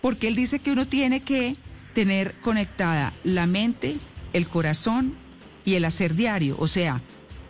porque 0.00 0.28
él 0.28 0.36
dice 0.36 0.58
que 0.58 0.72
uno 0.72 0.86
tiene 0.86 1.20
que 1.20 1.56
tener 1.94 2.34
conectada 2.40 3.12
la 3.22 3.46
mente, 3.46 3.96
el 4.32 4.48
corazón 4.48 5.14
y 5.64 5.74
el 5.74 5.84
hacer 5.84 6.14
diario, 6.14 6.56
o 6.58 6.66
sea, 6.66 7.00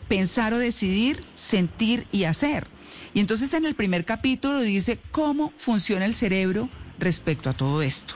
pensar 0.09 0.53
o 0.53 0.59
decidir, 0.59 1.25
sentir 1.35 2.07
y 2.13 2.25
hacer. 2.25 2.67
Y 3.13 3.21
entonces 3.21 3.53
en 3.55 3.65
el 3.65 3.75
primer 3.75 4.05
capítulo 4.05 4.61
dice 4.61 4.99
cómo 5.11 5.53
funciona 5.57 6.05
el 6.05 6.15
cerebro 6.15 6.69
respecto 6.99 7.51
a 7.51 7.55
todo 7.55 7.83
esto. 7.83 8.15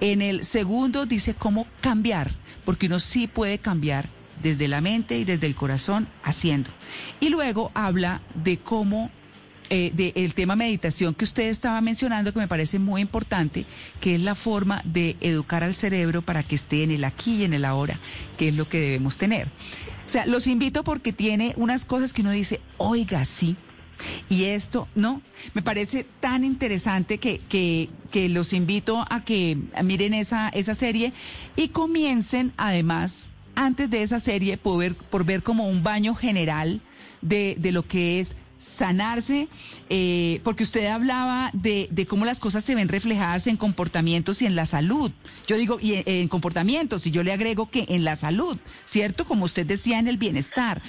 En 0.00 0.22
el 0.22 0.44
segundo 0.44 1.06
dice 1.06 1.34
cómo 1.34 1.66
cambiar, 1.80 2.30
porque 2.64 2.86
uno 2.86 3.00
sí 3.00 3.26
puede 3.26 3.58
cambiar 3.58 4.08
desde 4.42 4.68
la 4.68 4.80
mente 4.80 5.18
y 5.18 5.24
desde 5.24 5.46
el 5.46 5.54
corazón 5.54 6.08
haciendo. 6.22 6.70
Y 7.20 7.28
luego 7.30 7.70
habla 7.74 8.20
de 8.34 8.58
cómo 8.58 9.10
eh, 9.70 9.92
del 9.94 10.34
tema 10.34 10.56
meditación 10.56 11.14
que 11.14 11.24
usted 11.24 11.48
estaba 11.48 11.80
mencionando, 11.80 12.32
que 12.32 12.38
me 12.38 12.48
parece 12.48 12.78
muy 12.78 13.00
importante, 13.00 13.64
que 14.00 14.16
es 14.16 14.20
la 14.20 14.34
forma 14.34 14.82
de 14.84 15.16
educar 15.22 15.62
al 15.62 15.74
cerebro 15.74 16.20
para 16.20 16.42
que 16.42 16.54
esté 16.54 16.82
en 16.82 16.90
el 16.90 17.02
aquí 17.04 17.36
y 17.36 17.44
en 17.44 17.54
el 17.54 17.64
ahora, 17.64 17.98
que 18.36 18.48
es 18.48 18.54
lo 18.54 18.68
que 18.68 18.78
debemos 18.78 19.16
tener. 19.16 19.48
O 20.06 20.08
sea, 20.08 20.26
los 20.26 20.46
invito 20.46 20.84
porque 20.84 21.12
tiene 21.12 21.54
unas 21.56 21.84
cosas 21.84 22.12
que 22.12 22.22
uno 22.22 22.30
dice, 22.30 22.60
oiga, 22.78 23.24
sí. 23.24 23.56
Y 24.28 24.44
esto, 24.44 24.88
¿no? 24.94 25.22
Me 25.54 25.62
parece 25.62 26.04
tan 26.20 26.44
interesante 26.44 27.18
que, 27.18 27.38
que, 27.48 27.88
que 28.10 28.28
los 28.28 28.52
invito 28.52 29.04
a 29.08 29.24
que 29.24 29.56
miren 29.82 30.14
esa, 30.14 30.48
esa 30.48 30.74
serie 30.74 31.12
y 31.56 31.68
comiencen 31.68 32.52
además, 32.56 33.30
antes 33.54 33.88
de 33.90 34.02
esa 34.02 34.20
serie, 34.20 34.56
por 34.56 34.78
ver, 34.78 34.94
por 34.94 35.24
ver 35.24 35.42
como 35.42 35.68
un 35.68 35.82
baño 35.82 36.14
general 36.14 36.80
de, 37.22 37.56
de 37.58 37.72
lo 37.72 37.86
que 37.86 38.20
es 38.20 38.36
sanarse, 38.64 39.48
eh, 39.90 40.40
porque 40.42 40.64
usted 40.64 40.86
hablaba 40.86 41.50
de, 41.52 41.88
cómo 42.08 42.24
las 42.24 42.40
cosas 42.40 42.64
se 42.64 42.74
ven 42.74 42.88
reflejadas 42.88 43.46
en 43.46 43.56
comportamientos 43.56 44.42
y 44.42 44.46
en 44.46 44.56
la 44.56 44.66
salud. 44.66 45.12
Yo 45.46 45.56
digo, 45.56 45.78
y 45.80 46.02
en, 46.06 46.28
comportamientos, 46.28 47.06
y 47.06 47.10
yo 47.10 47.22
le 47.22 47.32
agrego 47.32 47.70
que 47.70 47.86
en 47.88 48.04
la 48.04 48.16
salud, 48.16 48.56
¿cierto? 48.84 49.26
Como 49.26 49.44
usted 49.44 49.66
decía, 49.66 49.98
en 49.98 50.08
el 50.08 50.18
bienestar. 50.18 50.82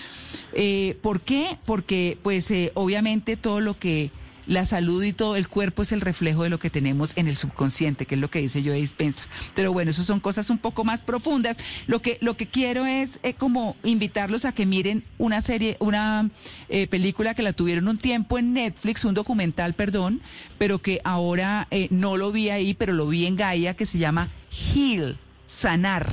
Eh, 0.54 0.98
¿Por 1.02 1.22
qué? 1.22 1.58
Porque, 1.66 2.18
pues, 2.24 2.50
eh, 2.52 2.72
obviamente 2.76 3.38
todo 3.38 3.60
lo 3.60 3.78
que 3.78 4.12
la 4.48 4.66
salud 4.66 5.04
y 5.04 5.14
todo 5.14 5.36
el 5.36 5.48
cuerpo 5.48 5.82
es 5.82 5.92
el 5.92 6.02
reflejo 6.02 6.44
de 6.44 6.50
lo 6.50 6.60
que 6.60 6.70
tenemos 6.70 7.12
en 7.16 7.28
el 7.28 7.36
subconsciente, 7.36 8.06
que 8.06 8.16
es 8.16 8.22
lo 8.22 8.30
que 8.30 8.40
dice 8.40 8.64
yo 8.64 8.72
de 8.72 8.80
dispensa. 8.80 9.24
Pero 9.56 9.74
bueno, 9.74 9.92
eso 9.92 10.04
son 10.04 10.20
cosas 10.20 10.50
un 10.50 10.58
poco 10.58 10.84
más 10.84 11.02
profundas. 11.02 11.58
Lo 11.88 12.02
que, 12.02 12.18
lo 12.22 12.38
que 12.38 12.48
quiero 12.48 12.86
es 12.86 13.20
eh, 13.24 13.34
como 13.34 13.76
invitarlos 13.84 14.46
a 14.46 14.52
que 14.52 14.66
miren 14.66 15.04
una 15.18 15.42
serie, 15.42 15.78
una 15.80 16.30
eh, 16.70 16.88
película 16.88 17.34
que 17.34 17.44
la 17.44 17.54
tuvieron 17.54 17.88
un 17.88 17.98
tiempo 17.98 18.38
en 18.38 18.54
Netflix, 18.54 19.06
un 19.06 19.14
documental, 19.14 19.74
perdón, 19.74 20.22
pero 20.58 20.80
que 20.80 21.02
ahora 21.04 21.68
eh, 21.72 21.88
no 21.92 22.18
lo 22.18 22.32
vi 22.32 22.50
ahí, 22.50 22.74
pero 22.74 22.94
lo 22.94 23.08
vi 23.08 23.26
en 23.26 23.36
Gaia, 23.36 23.76
que 23.76 23.86
se 23.86 23.98
llama 23.98 24.30
Heal, 24.52 25.18
sanar 25.48 26.10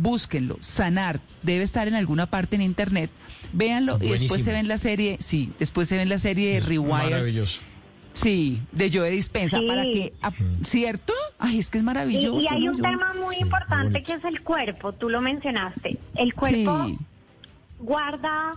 búsquenlo, 0.00 0.56
sanar, 0.60 1.20
debe 1.42 1.64
estar 1.64 1.88
en 1.88 1.94
alguna 1.94 2.26
parte 2.26 2.56
en 2.56 2.62
internet, 2.62 3.10
véanlo 3.52 3.98
y 4.00 4.08
después 4.08 4.42
se 4.42 4.52
ven 4.52 4.68
la 4.68 4.78
serie, 4.78 5.16
sí, 5.20 5.52
después 5.58 5.88
se 5.88 5.96
ven 5.96 6.08
la 6.08 6.18
serie 6.18 6.54
de 6.54 6.60
Rewire. 6.60 7.10
Maravilloso. 7.10 7.60
Sí, 8.12 8.60
de 8.72 8.90
Joe 8.92 9.10
Dispensa, 9.10 9.60
para 9.66 9.82
que, 9.82 10.12
ah, 10.20 10.32
¿cierto? 10.62 11.12
Ay, 11.38 11.58
es 11.58 11.70
que 11.70 11.78
es 11.78 11.84
maravilloso. 11.84 12.40
Y, 12.40 12.48
hay 12.48 12.68
un 12.68 12.76
tema 12.76 13.14
muy 13.14 13.36
importante 13.36 14.02
que 14.02 14.14
es 14.14 14.24
el 14.24 14.42
cuerpo, 14.42 14.92
tú 14.92 15.08
lo 15.08 15.20
mencionaste. 15.20 15.96
El 16.16 16.34
cuerpo 16.34 16.88
guarda 17.78 18.52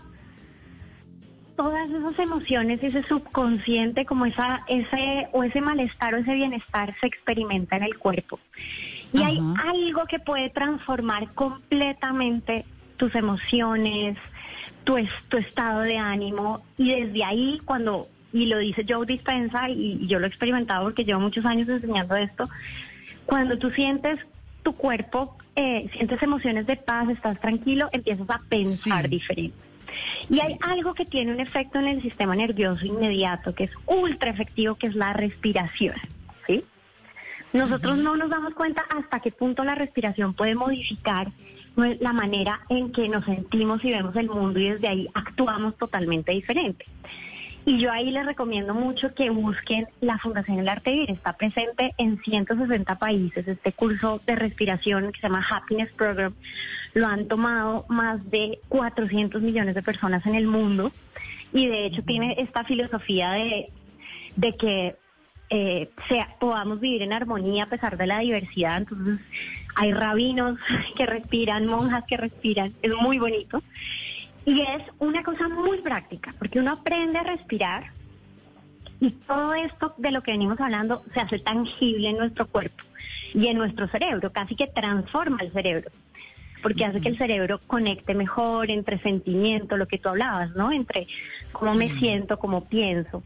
todas 1.56 1.90
esas 1.90 2.18
emociones, 2.20 2.82
ese 2.82 3.04
subconsciente, 3.04 4.06
como 4.06 4.26
esa, 4.26 4.64
ese, 4.68 5.28
o 5.34 5.44
ese 5.44 5.62
malestar 5.62 6.16
o 6.16 6.18
ese 6.18 6.34
bienestar 6.34 6.96
se 7.00 7.08
experimenta 7.08 7.78
en 7.78 7.84
el 7.84 7.98
cuerpo. 7.98 8.40
Y 9.14 9.22
hay 9.22 9.40
algo 9.64 10.06
que 10.06 10.20
puede 10.20 10.50
transformar 10.50 11.32
completamente 11.34 12.66
tus 12.98 13.14
emociones, 13.16 14.18
tu, 14.84 14.98
tu 15.30 15.38
estado 15.38 15.82
de 15.82 15.98
ánimo. 15.98 16.64
Y 16.78 16.92
desde 16.92 17.24
ahí, 17.24 17.62
cuando, 17.64 18.08
y 18.32 18.48
lo 18.48 18.58
dice 18.58 18.86
Joe 18.88 19.06
Dispensa, 19.06 19.70
y, 19.70 20.06
yo 20.08 20.20
lo 20.20 20.26
he 20.26 20.30
experimentado 20.30 20.84
porque 20.84 21.06
llevo 21.06 21.20
muchos 21.20 21.46
años 21.46 21.70
enseñando 21.70 22.16
esto, 22.16 22.50
cuando 23.26 23.58
tú 23.58 23.70
sientes 23.70 24.20
tu 24.64 24.74
cuerpo, 24.74 25.38
eh, 25.56 25.90
sientes 25.94 26.22
emociones 26.24 26.66
de 26.66 26.76
paz, 26.76 27.10
estás 27.10 27.40
tranquilo, 27.40 27.90
empiezas 27.92 28.30
a 28.30 28.42
pensar 28.50 29.08
diferente. 29.10 29.56
Y 30.30 30.40
hay 30.40 30.58
algo 30.62 30.94
que 30.94 31.06
tiene 31.06 31.34
un 31.34 31.40
efecto 31.40 31.80
en 31.80 31.88
el 31.88 32.02
sistema 32.02 32.36
nervioso 32.36 32.86
inmediato, 32.86 33.54
que 33.54 33.66
es 33.66 33.72
ultra 33.86 34.32
efectivo, 34.32 34.76
que 34.76 34.88
es 34.88 34.96
la 34.96 35.14
respiración. 35.14 35.96
Nosotros 37.54 37.98
no 38.00 38.18
nos 38.18 38.30
damos 38.30 38.54
cuenta 38.56 38.84
hasta 38.90 39.20
qué 39.20 39.32
punto 39.32 39.64
la 39.64 39.76
respiración 39.76 40.34
puede 40.34 40.56
modificar 40.56 41.32
la 41.76 42.14
manera 42.14 42.62
en 42.70 42.92
que 42.92 43.08
nos 43.08 43.26
sentimos 43.26 43.84
y 43.86 43.92
vemos 43.92 44.16
el 44.16 44.28
mundo 44.28 44.60
y 44.60 44.70
desde 44.70 44.88
ahí 44.88 45.08
actuamos 45.14 45.78
totalmente 45.78 46.32
diferente. 46.32 46.86
Y 47.66 47.78
yo 47.78 47.92
ahí 47.92 48.12
les 48.12 48.26
recomiendo 48.26 48.74
mucho 48.74 49.14
que 49.14 49.30
busquen 49.30 49.88
la 50.02 50.18
Fundación 50.18 50.60
El 50.60 50.68
Arte 50.68 50.92
Vivir. 50.92 51.12
Está 51.12 51.34
presente 51.34 51.94
en 51.98 52.22
160 52.22 53.00
países. 53.00 53.48
Este 53.48 53.72
curso 53.72 54.22
de 54.26 54.36
respiración 54.36 55.14
que 55.14 55.22
se 55.22 55.28
llama 55.28 55.46
Happiness 55.50 55.92
Program 55.94 56.34
lo 56.94 57.08
han 57.08 57.28
tomado 57.28 57.86
más 57.88 58.30
de 58.30 58.60
400 58.68 59.42
millones 59.42 59.76
de 59.76 59.82
personas 59.82 60.26
en 60.26 60.36
el 60.36 60.46
mundo. 60.46 60.92
Y 61.54 61.68
de 61.68 61.86
hecho 61.86 62.04
tiene 62.04 62.36
esta 62.40 62.66
filosofía 62.66 63.32
de, 63.32 63.70
de 64.36 64.58
que 64.58 64.98
eh, 65.56 65.92
sea, 66.08 66.36
podamos 66.40 66.80
vivir 66.80 67.04
en 67.04 67.14
armonía 67.14 67.66
a 67.66 67.68
pesar 67.68 67.96
de 67.96 68.08
la 68.08 68.20
diversidad. 68.20 68.76
Entonces 68.78 69.20
hay 69.76 69.94
rabinos 69.94 70.58
que 70.98 71.06
respiran, 71.06 71.68
monjas 71.68 72.04
que 72.08 72.18
respiran. 72.18 72.74
Es 72.82 72.92
muy 72.96 73.20
bonito. 73.20 73.62
Y 74.48 74.62
es 74.62 74.82
una 74.98 75.22
cosa 75.22 75.48
muy 75.50 75.78
práctica, 75.82 76.34
porque 76.40 76.60
uno 76.60 76.72
aprende 76.72 77.20
a 77.20 77.24
respirar 77.24 77.92
y 79.00 79.12
todo 79.12 79.54
esto 79.54 79.94
de 79.98 80.12
lo 80.12 80.24
que 80.24 80.32
venimos 80.32 80.60
hablando 80.60 81.04
se 81.14 81.20
hace 81.20 81.38
tangible 81.38 82.10
en 82.10 82.18
nuestro 82.18 82.48
cuerpo 82.48 82.84
y 83.36 83.46
en 83.48 83.58
nuestro 83.58 83.88
cerebro, 83.88 84.32
casi 84.32 84.56
que 84.56 84.68
transforma 84.68 85.38
el 85.42 85.52
cerebro, 85.54 85.92
porque 86.64 86.84
hace 86.84 87.00
que 87.00 87.10
el 87.10 87.18
cerebro 87.18 87.60
conecte 87.68 88.16
mejor 88.16 88.72
entre 88.72 88.98
sentimiento, 89.00 89.78
lo 89.78 89.88
que 89.88 90.00
tú 90.00 90.10
hablabas, 90.10 90.56
¿no? 90.56 90.72
Entre 90.72 91.08
cómo 91.52 91.76
me 91.76 91.90
siento, 92.00 92.40
cómo 92.40 92.66
pienso 92.66 93.22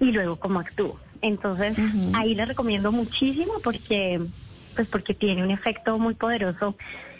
y 0.00 0.10
luego 0.10 0.36
cómo 0.36 0.58
actúo. 0.58 0.98
Entonces, 1.22 1.76
ahí 2.14 2.34
le 2.34 2.46
recomiendo 2.46 2.92
muchísimo 2.92 3.54
porque 3.62 4.20
pues 4.74 4.88
porque 4.88 5.14
tiene 5.14 5.42
un 5.42 5.50
efecto 5.50 5.98
muy 5.98 6.14
poderoso 6.14 6.76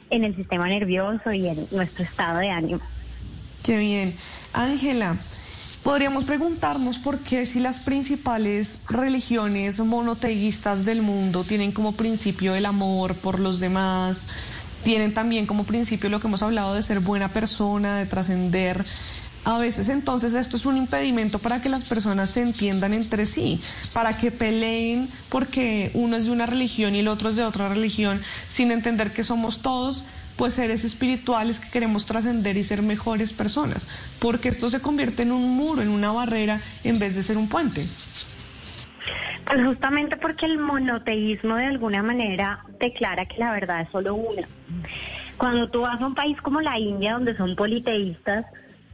en 0.08 0.24
el 0.24 0.34
sistema 0.36 0.68
nervioso 0.68 1.32
y 1.32 1.48
en 1.48 1.66
nuestro 1.70 2.04
estado 2.04 2.38
de 2.38 2.50
ánimo. 2.50 2.80
Qué 3.62 3.76
bien. 3.76 4.14
Ángela, 4.52 5.16
podríamos 5.82 6.24
preguntarnos 6.24 6.98
por 6.98 7.18
qué 7.18 7.46
si 7.46 7.60
las 7.60 7.80
principales 7.80 8.80
religiones 8.88 9.80
monoteístas 9.80 10.84
del 10.84 11.02
mundo 11.02 11.44
tienen 11.44 11.72
como 11.72 11.92
principio 11.92 12.54
el 12.54 12.66
amor 12.66 13.14
por 13.14 13.38
los 13.38 13.60
demás, 13.60 14.28
tienen 14.82 15.12
también 15.12 15.46
como 15.46 15.64
principio 15.64 16.08
lo 16.08 16.20
que 16.20 16.26
hemos 16.26 16.42
hablado 16.42 16.74
de 16.74 16.82
ser 16.82 17.00
buena 17.00 17.28
persona, 17.28 17.98
de 17.98 18.06
trascender. 18.06 18.84
A 19.44 19.58
veces 19.58 19.88
entonces 19.88 20.34
esto 20.34 20.56
es 20.56 20.66
un 20.66 20.76
impedimento 20.76 21.38
para 21.38 21.62
que 21.62 21.70
las 21.70 21.84
personas 21.84 22.30
se 22.30 22.42
entiendan 22.42 22.92
entre 22.92 23.24
sí, 23.24 23.60
para 23.94 24.16
que 24.16 24.30
peleen 24.30 25.08
porque 25.30 25.90
uno 25.94 26.16
es 26.16 26.26
de 26.26 26.30
una 26.30 26.46
religión 26.46 26.94
y 26.94 26.98
el 26.98 27.08
otro 27.08 27.30
es 27.30 27.36
de 27.36 27.44
otra 27.44 27.68
religión, 27.68 28.20
sin 28.50 28.70
entender 28.70 29.12
que 29.12 29.24
somos 29.24 29.62
todos 29.62 30.04
pues 30.36 30.54
seres 30.54 30.84
espirituales 30.84 31.60
que 31.60 31.70
queremos 31.70 32.06
trascender 32.06 32.56
y 32.56 32.64
ser 32.64 32.82
mejores 32.82 33.32
personas, 33.32 33.86
porque 34.20 34.48
esto 34.48 34.70
se 34.70 34.80
convierte 34.80 35.22
en 35.22 35.32
un 35.32 35.56
muro, 35.56 35.82
en 35.82 35.88
una 35.88 36.12
barrera, 36.12 36.60
en 36.84 36.98
vez 36.98 37.14
de 37.14 37.22
ser 37.22 37.36
un 37.36 37.48
puente. 37.48 37.84
Pues 39.46 39.66
justamente 39.66 40.16
porque 40.16 40.46
el 40.46 40.58
monoteísmo 40.58 41.56
de 41.56 41.66
alguna 41.66 42.02
manera 42.02 42.64
declara 42.78 43.26
que 43.26 43.38
la 43.38 43.52
verdad 43.52 43.82
es 43.82 43.88
solo 43.90 44.14
una. 44.14 44.46
Cuando 45.36 45.68
tú 45.68 45.80
vas 45.80 46.00
a 46.00 46.06
un 46.06 46.14
país 46.14 46.40
como 46.40 46.60
la 46.60 46.78
India, 46.78 47.14
donde 47.14 47.36
son 47.36 47.56
politeístas, 47.56 48.46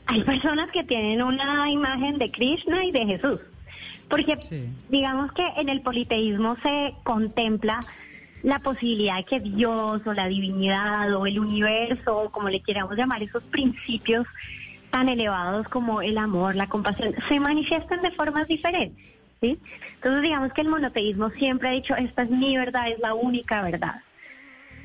hay 0.07 0.23
personas 0.23 0.71
que 0.71 0.85
tienen 0.85 1.23
una 1.23 1.71
imagen 1.71 2.19
de 2.19 2.31
Krishna 2.31 2.85
y 2.85 2.93
de 2.93 3.07
Jesús. 3.07 3.41
Porque 4.09 4.39
digamos 4.89 5.33
que 5.33 5.47
en 5.57 5.69
el 5.69 5.81
politeísmo 5.81 6.57
se 6.63 6.95
contempla 7.03 7.81
la 8.43 8.61
posibilidad 8.61 9.17
de 9.17 9.25
que 9.25 9.41
Dios 9.41 10.03
o 10.07 10.13
la 10.13 10.29
divinidad 10.29 11.13
o 11.15 11.27
el 11.27 11.41
universo, 11.41 12.31
como 12.33 12.49
le 12.49 12.61
queramos 12.61 12.97
llamar, 12.97 13.23
esos 13.23 13.43
principios 13.45 14.27
tan 14.91 15.09
elevados 15.09 15.67
como 15.69 16.01
el 16.03 16.17
amor, 16.17 16.55
la 16.55 16.69
compasión, 16.69 17.15
se 17.29 17.41
manifiestan 17.41 18.03
de 18.03 18.13
formas 18.13 18.47
diferentes. 18.47 19.05
¿sí? 19.41 19.59
Entonces 19.97 20.23
digamos 20.23 20.53
que 20.53 20.61
el 20.61 20.69
monoteísmo 20.69 21.31
siempre 21.31 21.69
ha 21.69 21.73
dicho, 21.73 21.97
esta 21.97 22.23
es 22.23 22.31
mi 22.31 22.57
verdad, 22.57 22.89
es 22.89 23.01
la 23.01 23.15
única 23.15 23.63
verdad. 23.63 23.97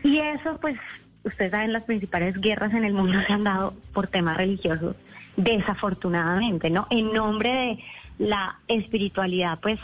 Y 0.04 0.18
eso, 0.18 0.58
pues, 0.60 0.78
ustedes 1.24 1.52
saben, 1.52 1.74
las 1.74 1.84
principales 1.84 2.40
guerras 2.42 2.74
en 2.74 2.84
el 2.84 2.94
mundo 2.94 3.20
se 3.28 3.34
han 3.34 3.44
dado 3.44 3.76
por 3.94 4.08
temas 4.08 4.38
religiosos, 4.38 4.96
desafortunadamente, 5.38 6.70
¿no? 6.70 6.88
En 6.90 7.14
nombre 7.14 7.50
de 7.50 8.28
la 8.28 8.60
espiritualidad, 8.68 9.60
pues, 9.60 9.80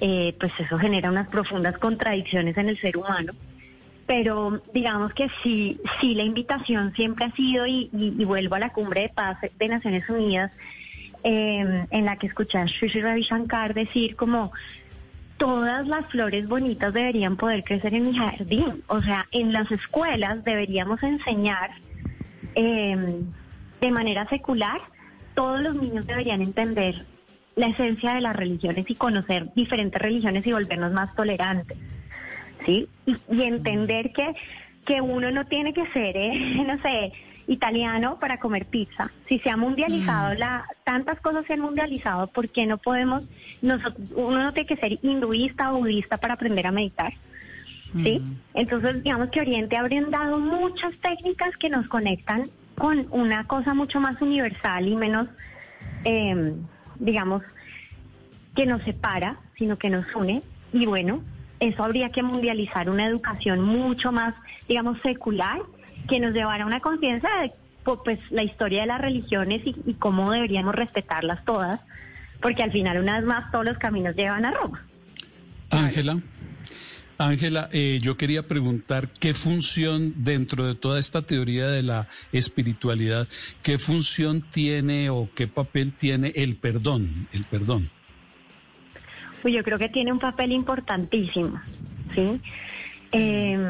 eh, 0.00 0.34
pues 0.38 0.52
eso 0.58 0.78
genera 0.78 1.10
unas 1.10 1.28
profundas 1.28 1.78
contradicciones 1.78 2.56
en 2.56 2.68
el 2.68 2.78
ser 2.78 2.96
humano. 2.96 3.32
Pero 4.06 4.60
digamos 4.74 5.14
que 5.14 5.28
sí, 5.42 5.80
sí 6.00 6.14
la 6.14 6.24
invitación 6.24 6.92
siempre 6.94 7.26
ha 7.26 7.32
sido, 7.32 7.66
y, 7.66 7.88
vuelvo 8.24 8.56
a 8.56 8.58
la 8.58 8.70
cumbre 8.70 9.02
de 9.02 9.08
paz 9.10 9.38
de 9.58 9.68
Naciones 9.68 10.08
Unidas, 10.08 10.50
em, 11.22 11.86
en 11.90 12.04
la 12.04 12.16
que 12.16 12.26
escuché 12.26 12.58
a 12.58 12.66
Sri 12.66 12.88
Ravi 13.00 13.22
Shankar 13.22 13.74
decir 13.74 14.16
como 14.16 14.52
todas 15.36 15.86
las 15.86 16.06
flores 16.06 16.48
bonitas 16.48 16.92
deberían 16.92 17.36
poder 17.36 17.62
crecer 17.62 17.94
en 17.94 18.06
mi 18.06 18.16
jardín. 18.16 18.82
O 18.88 19.00
sea, 19.00 19.26
en 19.30 19.52
las 19.52 19.70
escuelas 19.70 20.44
deberíamos 20.44 21.02
enseñar 21.02 21.70
em, 22.54 23.26
de 23.80 23.90
manera 23.90 24.28
secular, 24.28 24.80
todos 25.34 25.60
los 25.60 25.74
niños 25.74 26.06
deberían 26.06 26.42
entender 26.42 27.06
la 27.56 27.68
esencia 27.68 28.14
de 28.14 28.20
las 28.20 28.36
religiones 28.36 28.88
y 28.88 28.94
conocer 28.94 29.52
diferentes 29.54 30.00
religiones 30.00 30.46
y 30.46 30.52
volvernos 30.52 30.92
más 30.92 31.14
tolerantes, 31.14 31.78
¿sí? 32.64 32.88
Y, 33.06 33.42
entender 33.42 34.12
que, 34.12 34.34
que 34.84 35.00
uno 35.00 35.30
no 35.30 35.46
tiene 35.46 35.72
que 35.72 35.86
ser, 35.92 36.16
eh, 36.16 36.64
no 36.66 36.80
sé, 36.80 37.12
italiano 37.46 38.18
para 38.20 38.38
comer 38.38 38.66
pizza. 38.66 39.10
Si 39.28 39.38
se 39.40 39.50
ha 39.50 39.56
mundializado, 39.56 40.34
mm. 40.34 40.38
la, 40.38 40.64
tantas 40.84 41.20
cosas 41.20 41.44
se 41.46 41.54
han 41.54 41.60
mundializado, 41.60 42.28
¿por 42.28 42.48
qué 42.48 42.66
no 42.66 42.78
podemos, 42.78 43.24
uno 43.62 44.42
no 44.42 44.52
tiene 44.52 44.68
que 44.68 44.76
ser 44.76 44.98
hinduista 45.02 45.72
o 45.72 45.78
budista 45.78 46.16
para 46.16 46.34
aprender 46.34 46.66
a 46.66 46.72
meditar? 46.72 47.12
¿Sí? 47.92 48.20
Mm. 48.20 48.36
Entonces, 48.54 49.02
digamos 49.02 49.30
que 49.30 49.40
Oriente 49.40 49.76
ha 49.76 49.82
brindado 49.82 50.38
muchas 50.38 50.94
técnicas 50.98 51.56
que 51.56 51.68
nos 51.68 51.88
conectan 51.88 52.48
con 52.80 53.06
una 53.10 53.46
cosa 53.46 53.74
mucho 53.74 54.00
más 54.00 54.20
universal 54.20 54.88
y 54.88 54.96
menos... 54.96 55.28
Eh, 56.04 56.54
digamos, 57.00 57.42
que 58.54 58.66
nos 58.66 58.82
separa, 58.82 59.36
sino 59.56 59.78
que 59.78 59.90
nos 59.90 60.04
une. 60.14 60.42
Y 60.72 60.86
bueno, 60.86 61.22
eso 61.58 61.82
habría 61.82 62.10
que 62.10 62.22
mundializar 62.22 62.88
una 62.88 63.06
educación 63.06 63.60
mucho 63.62 64.12
más, 64.12 64.34
digamos, 64.68 65.00
secular, 65.02 65.60
que 66.08 66.20
nos 66.20 66.32
llevara 66.32 66.64
a 66.64 66.66
una 66.66 66.80
conciencia 66.80 67.28
de 67.40 67.52
pues 68.04 68.20
la 68.30 68.44
historia 68.44 68.82
de 68.82 68.86
las 68.86 69.00
religiones 69.00 69.62
y, 69.64 69.94
cómo 69.94 70.30
deberíamos 70.30 70.74
respetarlas 70.74 71.44
todas, 71.44 71.80
porque 72.40 72.62
al 72.62 72.70
final, 72.70 72.98
una 72.98 73.16
vez 73.16 73.26
más, 73.26 73.50
todos 73.50 73.64
los 73.64 73.78
caminos 73.78 74.14
llevan 74.14 74.44
a 74.44 74.52
Roma. 74.52 74.86
Ángela. 75.70 76.18
Ángela, 77.20 77.68
eh, 77.70 77.98
yo 78.00 78.16
quería 78.16 78.48
preguntar 78.48 79.08
qué 79.08 79.34
función 79.34 80.24
dentro 80.24 80.66
de 80.66 80.74
toda 80.74 80.98
esta 80.98 81.20
teoría 81.20 81.66
de 81.66 81.82
la 81.82 82.08
espiritualidad, 82.32 83.28
qué 83.62 83.76
función 83.76 84.40
tiene 84.40 85.10
o 85.10 85.28
qué 85.34 85.46
papel 85.46 85.92
tiene 85.92 86.32
el 86.34 86.56
perdón, 86.56 87.28
el 87.32 87.44
perdón. 87.44 87.90
Pues 89.42 89.52
yo 89.52 89.62
creo 89.62 89.78
que 89.78 89.90
tiene 89.90 90.12
un 90.12 90.18
papel 90.18 90.50
importantísimo, 90.50 91.60
¿sí? 92.14 92.40
Em, 93.12 93.68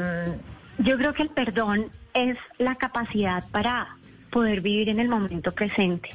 yo 0.79 0.97
creo 0.97 1.13
que 1.13 1.25
el 1.25 1.31
perdón 1.31 1.91
es 2.15 2.39
la 2.59 2.77
capacidad 2.77 3.49
para 3.51 3.97
poder 4.31 4.61
vivir 4.61 4.91
en 4.91 5.01
el 5.01 5.09
momento 5.09 5.51
presente. 5.51 6.11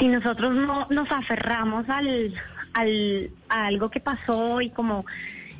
Si 0.00 0.08
nosotros 0.08 0.52
no 0.52 0.88
nos 0.90 1.12
aferramos 1.12 1.88
al, 1.88 2.34
al, 2.72 3.30
a 3.48 3.66
algo 3.66 3.88
que 3.88 4.00
pasó 4.00 4.60
y 4.60 4.70
como 4.70 5.04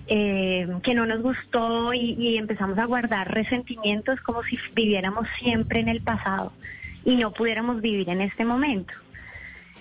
eh, 0.06 0.68
que 0.82 0.94
no 0.94 1.06
nos 1.06 1.22
gustó 1.22 1.94
y, 1.94 2.36
empezamos 2.36 2.78
a 2.78 2.84
guardar 2.84 3.32
resentimientos 3.32 4.20
como 4.20 4.42
si 4.42 4.58
viviéramos 4.74 5.26
siempre 5.38 5.80
en 5.80 5.88
el 5.88 6.02
pasado 6.02 6.52
y 7.04 7.16
no 7.16 7.32
pudiéramos 7.32 7.80
vivir 7.80 8.10
en 8.10 8.20
este 8.20 8.44
momento. 8.44 8.94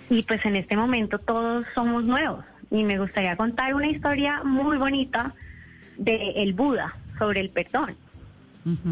Y 0.10 0.24
pues 0.24 0.46
en 0.46 0.56
este 0.56 0.76
momento 0.76 1.20
todos 1.20 1.66
somos 1.74 2.04
nuevos. 2.04 2.46
Y 2.72 2.84
me 2.84 2.98
gustaría 2.98 3.36
contar 3.36 3.74
una 3.76 3.88
historia 3.88 4.44
muy 4.44 4.78
bonita 4.78 5.34
de 5.98 6.34
el 6.38 6.54
Buda 6.54 6.96
sobre 7.20 7.42
el 7.42 7.50
perdón. 7.50 7.96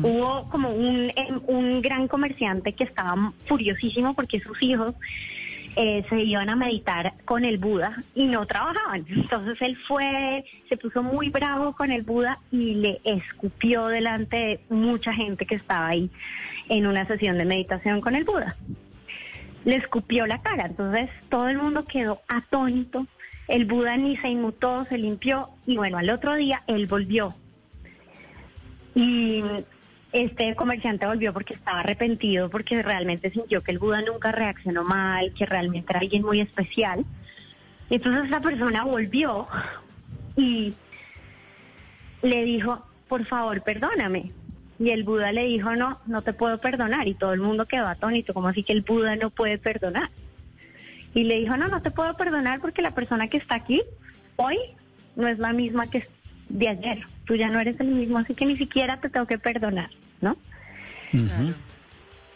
Hubo 0.04 0.50
como 0.50 0.70
un, 0.72 1.14
un 1.48 1.82
gran 1.82 2.10
comerciante 2.10 2.74
que 2.74 2.84
estaba 2.84 3.32
furiosísimo 3.46 4.14
porque 4.14 4.42
sus 4.42 4.62
hijos 4.62 4.96
eh, 5.76 6.04
se 6.10 6.22
iban 6.22 6.50
a 6.50 6.56
meditar 6.56 7.14
con 7.24 7.46
el 7.46 7.58
Buda 7.58 8.04
y 8.14 8.26
no 8.26 8.46
trabajaban. 8.46 9.06
Entonces 9.08 9.62
él 9.62 9.78
fue, 9.88 10.44
se 10.68 10.78
puso 10.78 11.02
muy 11.02 11.30
bravo 11.30 11.74
con 11.74 11.92
el 11.92 12.04
Buda 12.04 12.40
y 12.52 12.76
le 12.76 13.02
escupió 13.04 13.88
delante 13.88 14.36
de 14.38 14.60
mucha 14.70 15.14
gente 15.14 15.46
que 15.46 15.56
estaba 15.56 15.88
ahí 15.88 16.10
en 16.70 16.88
una 16.88 17.06
sesión 17.08 17.38
de 17.38 17.46
meditación 17.46 18.02
con 18.02 18.16
el 18.16 18.26
Buda. 18.26 18.56
Le 19.64 19.76
escupió 19.76 20.26
la 20.26 20.42
cara, 20.42 20.66
entonces 20.66 21.10
todo 21.30 21.48
el 21.48 21.58
mundo 21.58 21.86
quedó 21.86 22.22
atónito. 22.28 23.08
El 23.48 23.66
Buda 23.66 23.96
ni 23.96 24.18
se 24.18 24.30
inmutó, 24.30 24.86
se 24.86 24.98
limpió 24.98 25.50
y 25.66 25.78
bueno, 25.78 25.98
al 25.98 26.10
otro 26.10 26.36
día 26.36 26.64
él 26.68 26.88
volvió. 26.88 27.34
Y 28.94 29.44
este 30.14 30.56
comerciante 30.56 31.06
volvió 31.06 31.34
porque 31.34 31.54
estaba 31.54 31.80
arrepentido, 31.80 32.50
porque 32.50 32.82
realmente 32.82 33.32
sintió 33.32 33.62
que 33.62 33.72
el 33.72 33.80
Buda 33.80 34.02
nunca 34.02 34.32
reaccionó 34.32 34.84
mal, 34.84 35.34
que 35.34 35.46
realmente 35.46 35.92
era 35.92 36.00
alguien 36.00 36.24
muy 36.24 36.42
especial. 36.42 37.06
Entonces 37.90 38.26
esa 38.26 38.42
persona 38.42 38.84
volvió 38.84 39.48
y 40.36 40.74
le 42.22 42.44
dijo, 42.44 42.86
por 43.08 43.26
favor, 43.26 43.62
perdóname. 43.62 44.32
Y 44.80 44.90
el 44.90 45.04
Buda 45.04 45.32
le 45.32 45.46
dijo, 45.46 45.76
no, 45.76 46.00
no 46.08 46.22
te 46.22 46.34
puedo 46.34 46.58
perdonar. 46.58 47.08
Y 47.08 47.14
todo 47.14 47.34
el 47.34 47.40
mundo 47.40 47.66
quedó 47.66 47.88
atónito, 47.88 48.34
como 48.34 48.48
así 48.48 48.64
que 48.64 48.74
el 48.74 48.82
Buda 48.82 49.16
no 49.16 49.30
puede 49.30 49.58
perdonar. 49.58 50.10
Y 51.14 51.24
le 51.24 51.40
dijo, 51.40 51.56
no, 51.58 51.68
no 51.68 51.82
te 51.82 51.92
puedo 51.92 52.16
perdonar 52.16 52.60
porque 52.62 52.82
la 52.82 52.92
persona 52.92 53.28
que 53.28 53.38
está 53.38 53.56
aquí 53.56 53.82
hoy 54.38 54.58
no 55.16 55.28
es 55.28 55.40
la 55.40 55.54
misma 55.54 55.90
que 55.90 56.08
de 56.58 56.68
ayer. 56.70 57.06
Tú 57.26 57.36
ya 57.36 57.50
no 57.50 57.60
eres 57.60 57.80
el 57.80 57.88
mismo, 57.88 58.18
así 58.18 58.34
que 58.36 58.46
ni 58.46 58.58
siquiera 58.58 58.98
te 59.00 59.10
tengo 59.10 59.26
que 59.28 59.38
perdonar, 59.38 59.90
¿no? 60.22 60.38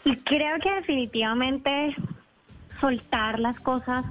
Y 0.04 0.16
creo 0.16 0.58
que 0.60 0.72
definitivamente 0.72 1.94
soltar 2.80 3.38
las 3.40 3.58
cosas, 3.60 4.04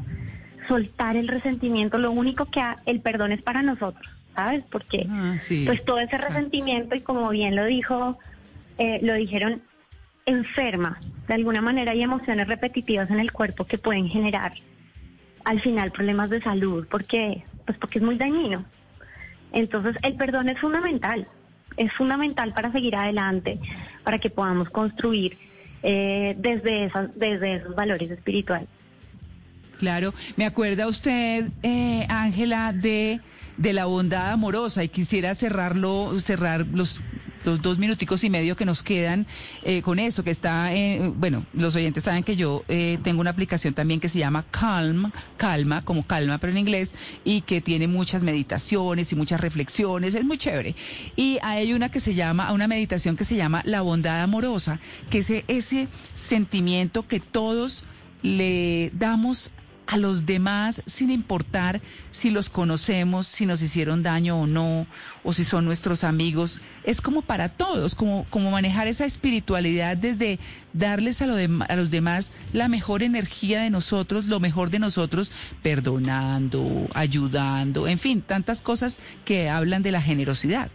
soltar 0.68 1.16
el 1.16 1.28
resentimiento, 1.28 1.98
lo 1.98 2.12
único 2.12 2.46
que 2.46 2.62
el 2.86 3.00
perdón 3.00 3.32
es 3.32 3.42
para 3.42 3.62
nosotros, 3.62 4.08
¿sabes? 4.36 4.64
Porque 4.70 5.08
Ah, 5.10 5.38
sí. 5.40 5.64
pues 5.66 5.84
todo 5.86 6.00
ese 6.00 6.18
resentimiento 6.18 6.96
y 6.96 7.02
como 7.02 7.30
bien 7.30 7.56
lo 7.56 7.66
dijo, 7.66 8.18
eh, 8.78 9.00
lo 9.02 9.14
dijeron, 9.14 9.62
enferma. 10.26 11.00
De 11.28 11.36
alguna 11.36 11.62
manera 11.62 11.92
hay 11.92 12.02
emociones 12.04 12.48
repetitivas 12.48 13.10
en 13.10 13.20
el 13.20 13.32
cuerpo 13.32 13.66
que 13.66 13.78
pueden 13.78 14.10
generar 14.10 14.54
al 15.46 15.62
final 15.62 15.92
problemas 15.92 16.30
de 16.32 16.42
salud, 16.42 16.88
porque 16.90 17.44
pues 17.66 17.78
porque 17.78 18.00
es 18.00 18.06
muy 18.06 18.16
dañino. 18.18 18.66
Entonces, 19.52 19.96
el 20.02 20.16
perdón 20.16 20.50
es 20.50 20.60
fundamental, 20.60 21.28
es 21.78 21.92
fundamental 21.94 22.54
para 22.54 22.72
seguir 22.72 22.96
adelante, 22.96 23.60
para 24.04 24.20
que 24.20 24.30
podamos 24.30 24.70
construir 24.70 25.38
eh, 25.84 26.36
desde, 26.38 26.86
esas, 26.86 27.10
desde 27.16 27.56
esos 27.56 27.76
valores 27.76 28.10
espirituales. 28.12 28.68
Claro, 29.78 30.14
me 30.38 30.46
acuerda 30.46 30.88
usted, 30.88 31.50
eh, 31.62 32.06
Ángela, 32.10 32.74
de, 32.74 33.20
de 33.58 33.74
la 33.74 33.86
bondad 33.86 34.32
amorosa 34.32 34.84
y 34.84 34.90
quisiera 34.90 35.36
cerrarlo, 35.36 36.20
cerrar 36.20 36.66
los, 36.72 37.02
los 37.46 37.62
dos 37.62 37.78
minuticos 37.78 38.24
y 38.24 38.30
medio 38.30 38.56
que 38.56 38.66
nos 38.66 38.84
quedan 38.84 39.26
eh, 39.64 39.82
con 39.82 40.00
eso, 40.00 40.24
que 40.24 40.32
está, 40.32 40.74
eh, 40.74 41.12
bueno, 41.16 41.46
los 41.54 41.76
oyentes 41.76 42.04
saben 42.04 42.24
que 42.24 42.36
yo 42.36 42.64
eh, 42.68 42.98
tengo 43.04 43.22
una 43.22 43.30
aplicación 43.30 43.74
también 43.74 44.00
que 44.00 44.10
se 44.10 44.20
llama 44.20 44.46
Calm, 44.52 45.12
Calma, 45.38 45.84
como 45.84 46.06
calma, 46.06 46.38
pero 46.38 46.52
en 46.52 46.58
inglés, 46.58 46.94
y 47.24 47.42
que 47.42 47.62
tiene 47.62 47.88
muchas 47.88 48.24
meditaciones 48.24 49.12
y 49.12 49.16
muchas 49.16 49.40
reflexiones, 49.40 50.16
es 50.16 50.26
muy 50.26 50.38
chévere. 50.38 50.76
Y 51.16 51.38
hay 51.42 51.74
una 51.74 51.90
que 51.90 52.00
se 52.00 52.14
llama, 52.16 52.52
una 52.52 52.68
meditación 52.68 53.16
que 53.16 53.24
se 53.24 53.36
llama 53.36 53.62
la 53.66 53.82
bondad 53.82 54.22
amorosa, 54.22 54.80
que 55.10 55.20
es 55.20 55.32
ese 55.48 55.88
sentimiento 56.14 57.08
que 57.08 57.20
todos 57.20 57.84
le 58.22 58.92
damos 58.94 59.52
a 59.88 59.98
los 59.98 60.26
demás 60.26 60.82
sin 60.86 61.12
importar 61.12 61.80
si 62.12 62.32
los 62.32 62.50
conocemos, 62.50 63.28
si 63.28 63.46
nos 63.46 63.62
hicieron 63.62 64.02
daño 64.04 64.40
o 64.42 64.48
no, 64.48 64.88
o 65.24 65.34
si 65.34 65.44
son 65.44 65.66
nuestros 65.66 66.04
amigos. 66.04 66.62
Es 66.84 67.02
como 67.02 67.22
para 67.22 67.50
todos, 67.50 67.96
como, 67.96 68.26
como 68.30 68.52
manejar 68.52 68.88
esa 68.88 69.06
espiritualidad 69.06 69.98
desde 69.98 70.40
darles 70.74 71.22
a, 71.22 71.28
lo 71.28 71.38
dem- 71.38 71.66
a 71.68 71.76
los 71.76 71.92
demás 71.92 72.32
la 72.54 72.68
mejor 72.68 73.04
energía 73.04 73.62
de 73.62 73.70
nosotros, 73.70 74.26
lo 74.26 74.40
mejor 74.40 74.70
de 74.72 74.80
nosotros, 74.80 75.32
perdonando, 75.62 76.88
ayudando, 76.94 77.88
en 77.88 78.00
fin, 78.00 78.22
tantas 78.22 78.62
cosas 78.62 79.00
que 79.24 79.50
hablan 79.50 79.84
de 79.84 79.92
la 79.92 80.02
generosidad. 80.02 80.70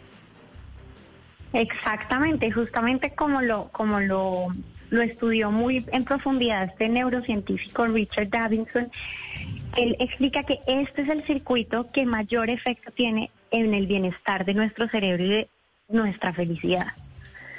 Exactamente, 1.53 2.53
justamente 2.53 3.13
como 3.15 3.41
lo, 3.41 3.69
como 3.73 3.99
lo, 3.99 4.55
lo 4.91 5.03
estudió 5.03 5.51
muy 5.51 5.85
en 5.93 6.05
profundidad 6.05 6.65
este 6.65 6.89
neurocientífico 6.89 7.87
Richard 7.87 8.29
Davidson, 8.29 8.91
él 9.77 9.97
explica 10.01 10.43
que 10.43 10.59
este 10.67 11.03
es 11.03 11.09
el 11.09 11.25
circuito 11.25 11.91
que 11.93 12.05
mayor 12.05 12.51
efecto 12.51 12.91
tiene 12.91 13.31
en 13.53 13.73
el 13.73 13.87
bienestar 13.87 14.45
de 14.45 14.55
nuestro 14.55 14.89
cerebro 14.89 15.25
y 15.25 15.29
de 15.29 15.49
nuestra 15.89 16.33
felicidad. 16.33 16.89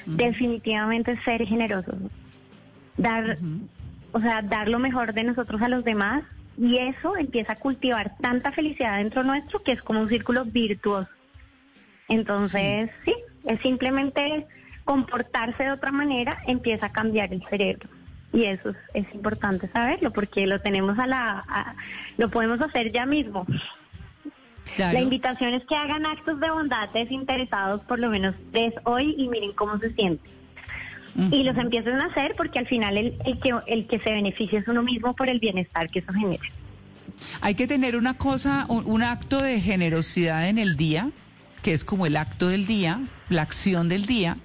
Definitivamente 0.06 1.18
ser 1.24 1.46
generosos, 1.46 1.96
dar, 2.98 3.38
o 4.12 4.20
sea, 4.20 4.42
dar 4.42 4.68
lo 4.68 4.80
mejor 4.80 5.14
de 5.14 5.24
nosotros 5.24 5.62
a 5.62 5.70
los 5.70 5.84
demás 5.84 6.24
y 6.58 6.78
eso 6.78 7.16
empieza 7.16 7.54
a 7.54 7.58
cultivar 7.58 8.18
tanta 8.20 8.52
felicidad 8.52 8.98
dentro 8.98 9.24
nuestro 9.24 9.64
que 9.64 9.72
es 9.72 9.82
como 9.82 10.02
un 10.02 10.10
círculo 10.10 10.44
virtuoso. 10.46 11.10
Entonces, 12.10 12.90
sí, 13.06 13.14
es 13.46 13.60
simplemente 13.62 14.46
comportarse 14.86 15.64
de 15.64 15.72
otra 15.72 15.92
manera, 15.92 16.38
empieza 16.48 16.88
a 16.88 16.92
cambiar 16.92 17.34
el 17.34 17.44
cerebro. 17.50 17.88
Y 18.34 18.46
eso 18.46 18.70
es, 18.70 18.78
es 18.94 19.14
importante 19.16 19.68
saberlo 19.74 20.12
porque 20.12 20.48
lo 20.48 20.60
tenemos 20.62 20.98
a 21.00 21.08
la, 21.08 21.44
a- 21.48 21.76
lo 22.18 22.30
podemos 22.30 22.62
hacer 22.62 22.92
ya 22.92 23.06
mismo. 23.06 23.46
Claro. 24.76 24.94
La 24.94 25.02
invitación 25.02 25.54
es 25.54 25.64
que 25.66 25.76
hagan 25.76 26.06
actos 26.06 26.40
de 26.40 26.50
bondad 26.50 26.90
desinteresados 26.94 27.82
por 27.82 28.00
lo 28.00 28.10
menos 28.10 28.36
tres 28.52 28.74
hoy 28.86 29.16
y 29.18 29.28
miren 29.28 29.52
cómo 29.54 29.78
se 29.80 29.92
sienten. 29.94 30.32
Y 31.30 31.44
los 31.44 31.58
empiecen 31.58 32.00
a 32.00 32.06
hacer 32.06 32.36
porque 32.38 32.58
al 32.60 32.68
final 32.68 32.96
el, 32.98 33.18
el 33.26 33.38
que, 33.42 33.54
el 33.68 33.86
que 33.88 34.00
se 34.00 34.12
beneficia 34.12 34.60
es 34.60 34.68
uno 34.70 34.82
mismo 34.82 35.14
por 35.14 35.28
el 35.28 35.40
bienestar 35.40 35.90
que 35.90 36.00
eso 36.00 36.14
genera. 36.14 36.44
Hay 37.42 37.54
que 37.56 37.68
tener 37.68 37.98
una 37.98 38.14
cosa, 38.14 38.66
un, 38.70 38.86
un 38.86 39.04
acto 39.04 39.42
de 39.42 39.60
generosidad 39.60 40.48
en 40.48 40.58
el 40.58 40.78
día, 40.78 41.10
que 41.62 41.74
es 41.74 41.84
como 41.84 42.06
el 42.06 42.18
acto 42.18 42.48
del 42.48 42.66
día, 42.66 43.02
la 43.30 43.44
acción 43.44 43.90
del 43.90 44.06
día, 44.06 44.38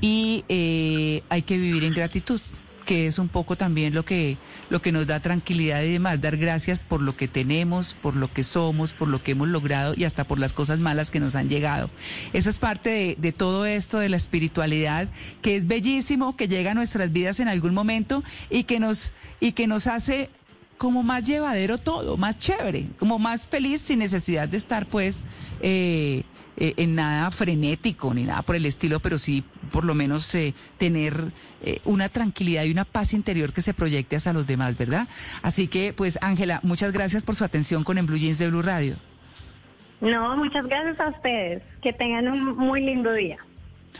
y 0.00 0.44
eh, 0.48 1.22
hay 1.28 1.42
que 1.42 1.58
vivir 1.58 1.84
en 1.84 1.92
gratitud, 1.92 2.40
que 2.86 3.06
es 3.06 3.18
un 3.18 3.28
poco 3.28 3.56
también 3.56 3.94
lo 3.94 4.04
que, 4.04 4.36
lo 4.68 4.82
que 4.82 4.92
nos 4.92 5.06
da 5.06 5.20
tranquilidad 5.20 5.82
y 5.82 5.92
demás, 5.92 6.20
dar 6.20 6.36
gracias 6.36 6.82
por 6.82 7.00
lo 7.00 7.16
que 7.16 7.28
tenemos, 7.28 7.94
por 7.94 8.16
lo 8.16 8.32
que 8.32 8.42
somos, 8.42 8.92
por 8.92 9.08
lo 9.08 9.22
que 9.22 9.32
hemos 9.32 9.48
logrado 9.48 9.94
y 9.96 10.04
hasta 10.04 10.24
por 10.24 10.38
las 10.38 10.52
cosas 10.52 10.80
malas 10.80 11.10
que 11.10 11.20
nos 11.20 11.34
han 11.34 11.48
llegado. 11.48 11.90
Eso 12.32 12.50
es 12.50 12.58
parte 12.58 12.90
de, 12.90 13.16
de 13.18 13.32
todo 13.32 13.66
esto 13.66 13.98
de 13.98 14.08
la 14.08 14.16
espiritualidad, 14.16 15.08
que 15.42 15.56
es 15.56 15.66
bellísimo, 15.66 16.36
que 16.36 16.48
llega 16.48 16.72
a 16.72 16.74
nuestras 16.74 17.12
vidas 17.12 17.40
en 17.40 17.48
algún 17.48 17.74
momento 17.74 18.24
y 18.48 18.64
que 18.64 18.80
nos, 18.80 19.12
y 19.38 19.52
que 19.52 19.66
nos 19.66 19.86
hace 19.86 20.30
como 20.80 21.02
más 21.02 21.24
llevadero 21.24 21.76
todo, 21.76 22.16
más 22.16 22.38
chévere, 22.38 22.86
como 22.98 23.18
más 23.18 23.44
feliz 23.44 23.82
sin 23.82 23.98
necesidad 23.98 24.48
de 24.48 24.56
estar 24.56 24.86
pues 24.86 25.20
eh, 25.60 26.22
eh, 26.60 26.74
en 26.76 26.94
nada 26.94 27.30
frenético 27.30 28.12
ni 28.12 28.24
nada 28.24 28.42
por 28.42 28.54
el 28.54 28.66
estilo, 28.66 29.00
pero 29.00 29.18
sí 29.18 29.42
por 29.72 29.84
lo 29.84 29.94
menos 29.94 30.34
eh, 30.34 30.52
tener 30.76 31.32
eh, 31.62 31.80
una 31.86 32.10
tranquilidad 32.10 32.64
y 32.64 32.70
una 32.70 32.84
paz 32.84 33.14
interior 33.14 33.54
que 33.54 33.62
se 33.62 33.72
proyecte 33.72 34.16
hacia 34.16 34.34
los 34.34 34.46
demás, 34.46 34.76
¿verdad? 34.76 35.08
Así 35.40 35.68
que 35.68 35.94
pues 35.94 36.18
Ángela, 36.20 36.60
muchas 36.62 36.92
gracias 36.92 37.24
por 37.24 37.34
su 37.34 37.44
atención 37.44 37.82
con 37.82 37.96
En 37.96 38.04
Blue 38.04 38.18
Jeans 38.18 38.36
de 38.36 38.50
Blue 38.50 38.60
Radio. 38.60 38.94
No, 40.02 40.36
muchas 40.36 40.66
gracias 40.66 41.00
a 41.00 41.08
ustedes. 41.08 41.62
Que 41.82 41.94
tengan 41.94 42.28
un 42.28 42.56
muy 42.56 42.82
lindo 42.82 43.12
día. 43.12 43.38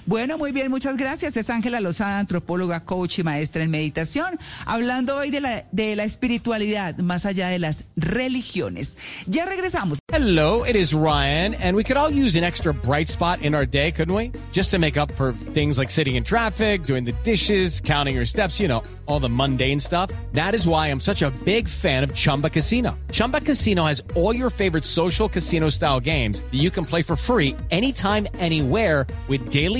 Bueno, 0.07 0.39
muy 0.39 0.53
bien, 0.53 0.71
muchas 0.71 0.97
gracias. 0.97 1.37
Es 1.37 1.51
Ángela 1.51 1.81
Lozada, 1.81 2.19
antropóloga, 2.19 2.85
coach 2.85 3.19
y 3.19 3.23
maestra 3.23 3.63
en 3.63 3.71
meditación, 3.71 4.39
hablando 4.67 5.17
hoy 5.17 5.31
de 5.31 5.41
la, 5.41 5.65
de 5.73 5.97
la 5.97 6.05
espiritualidad 6.05 6.97
más 6.99 7.27
allá 7.27 7.49
de 7.49 7.59
las 7.59 7.85
religiones. 7.97 8.97
Ya 9.27 9.47
regresamos. 9.47 9.99
Hello, 10.13 10.65
it 10.65 10.75
is 10.75 10.93
Ryan, 10.93 11.55
and 11.55 11.77
we 11.77 11.85
could 11.85 11.97
all 11.97 12.11
use 12.11 12.35
an 12.37 12.43
extra 12.43 12.75
bright 12.75 13.09
spot 13.09 13.43
in 13.43 13.55
our 13.55 13.65
day, 13.65 13.93
couldn't 13.93 14.15
we? 14.15 14.33
Just 14.51 14.73
to 14.73 14.79
make 14.79 14.97
up 14.97 15.13
for 15.13 15.33
things 15.33 15.79
like 15.79 15.91
sitting 15.91 16.17
in 16.17 16.25
traffic, 16.25 16.83
doing 16.83 17.05
the 17.05 17.13
dishes, 17.23 17.81
counting 17.81 18.17
your 18.17 18.27
steps, 18.27 18.59
you 18.59 18.67
know, 18.67 18.83
all 19.07 19.21
the 19.21 19.29
mundane 19.29 19.79
stuff. 19.79 20.11
That 20.33 20.57
is 20.57 20.67
why 20.67 20.89
I'm 20.89 20.99
such 20.99 21.23
a 21.23 21.31
big 21.45 21.69
fan 21.69 22.03
of 22.03 22.13
Chumba 22.13 22.51
Casino. 22.51 22.99
Chumba 23.13 23.41
Casino 23.41 23.85
has 23.85 24.03
all 24.17 24.35
your 24.35 24.51
favorite 24.51 24.85
social 24.85 25.29
casino 25.29 25.69
style 25.69 26.01
games 26.01 26.41
that 26.41 26.59
you 26.59 26.71
can 26.71 26.85
play 26.85 27.03
for 27.03 27.15
free 27.15 27.55
anytime, 27.71 28.27
anywhere 28.41 29.07
with 29.29 29.51
daily 29.51 29.80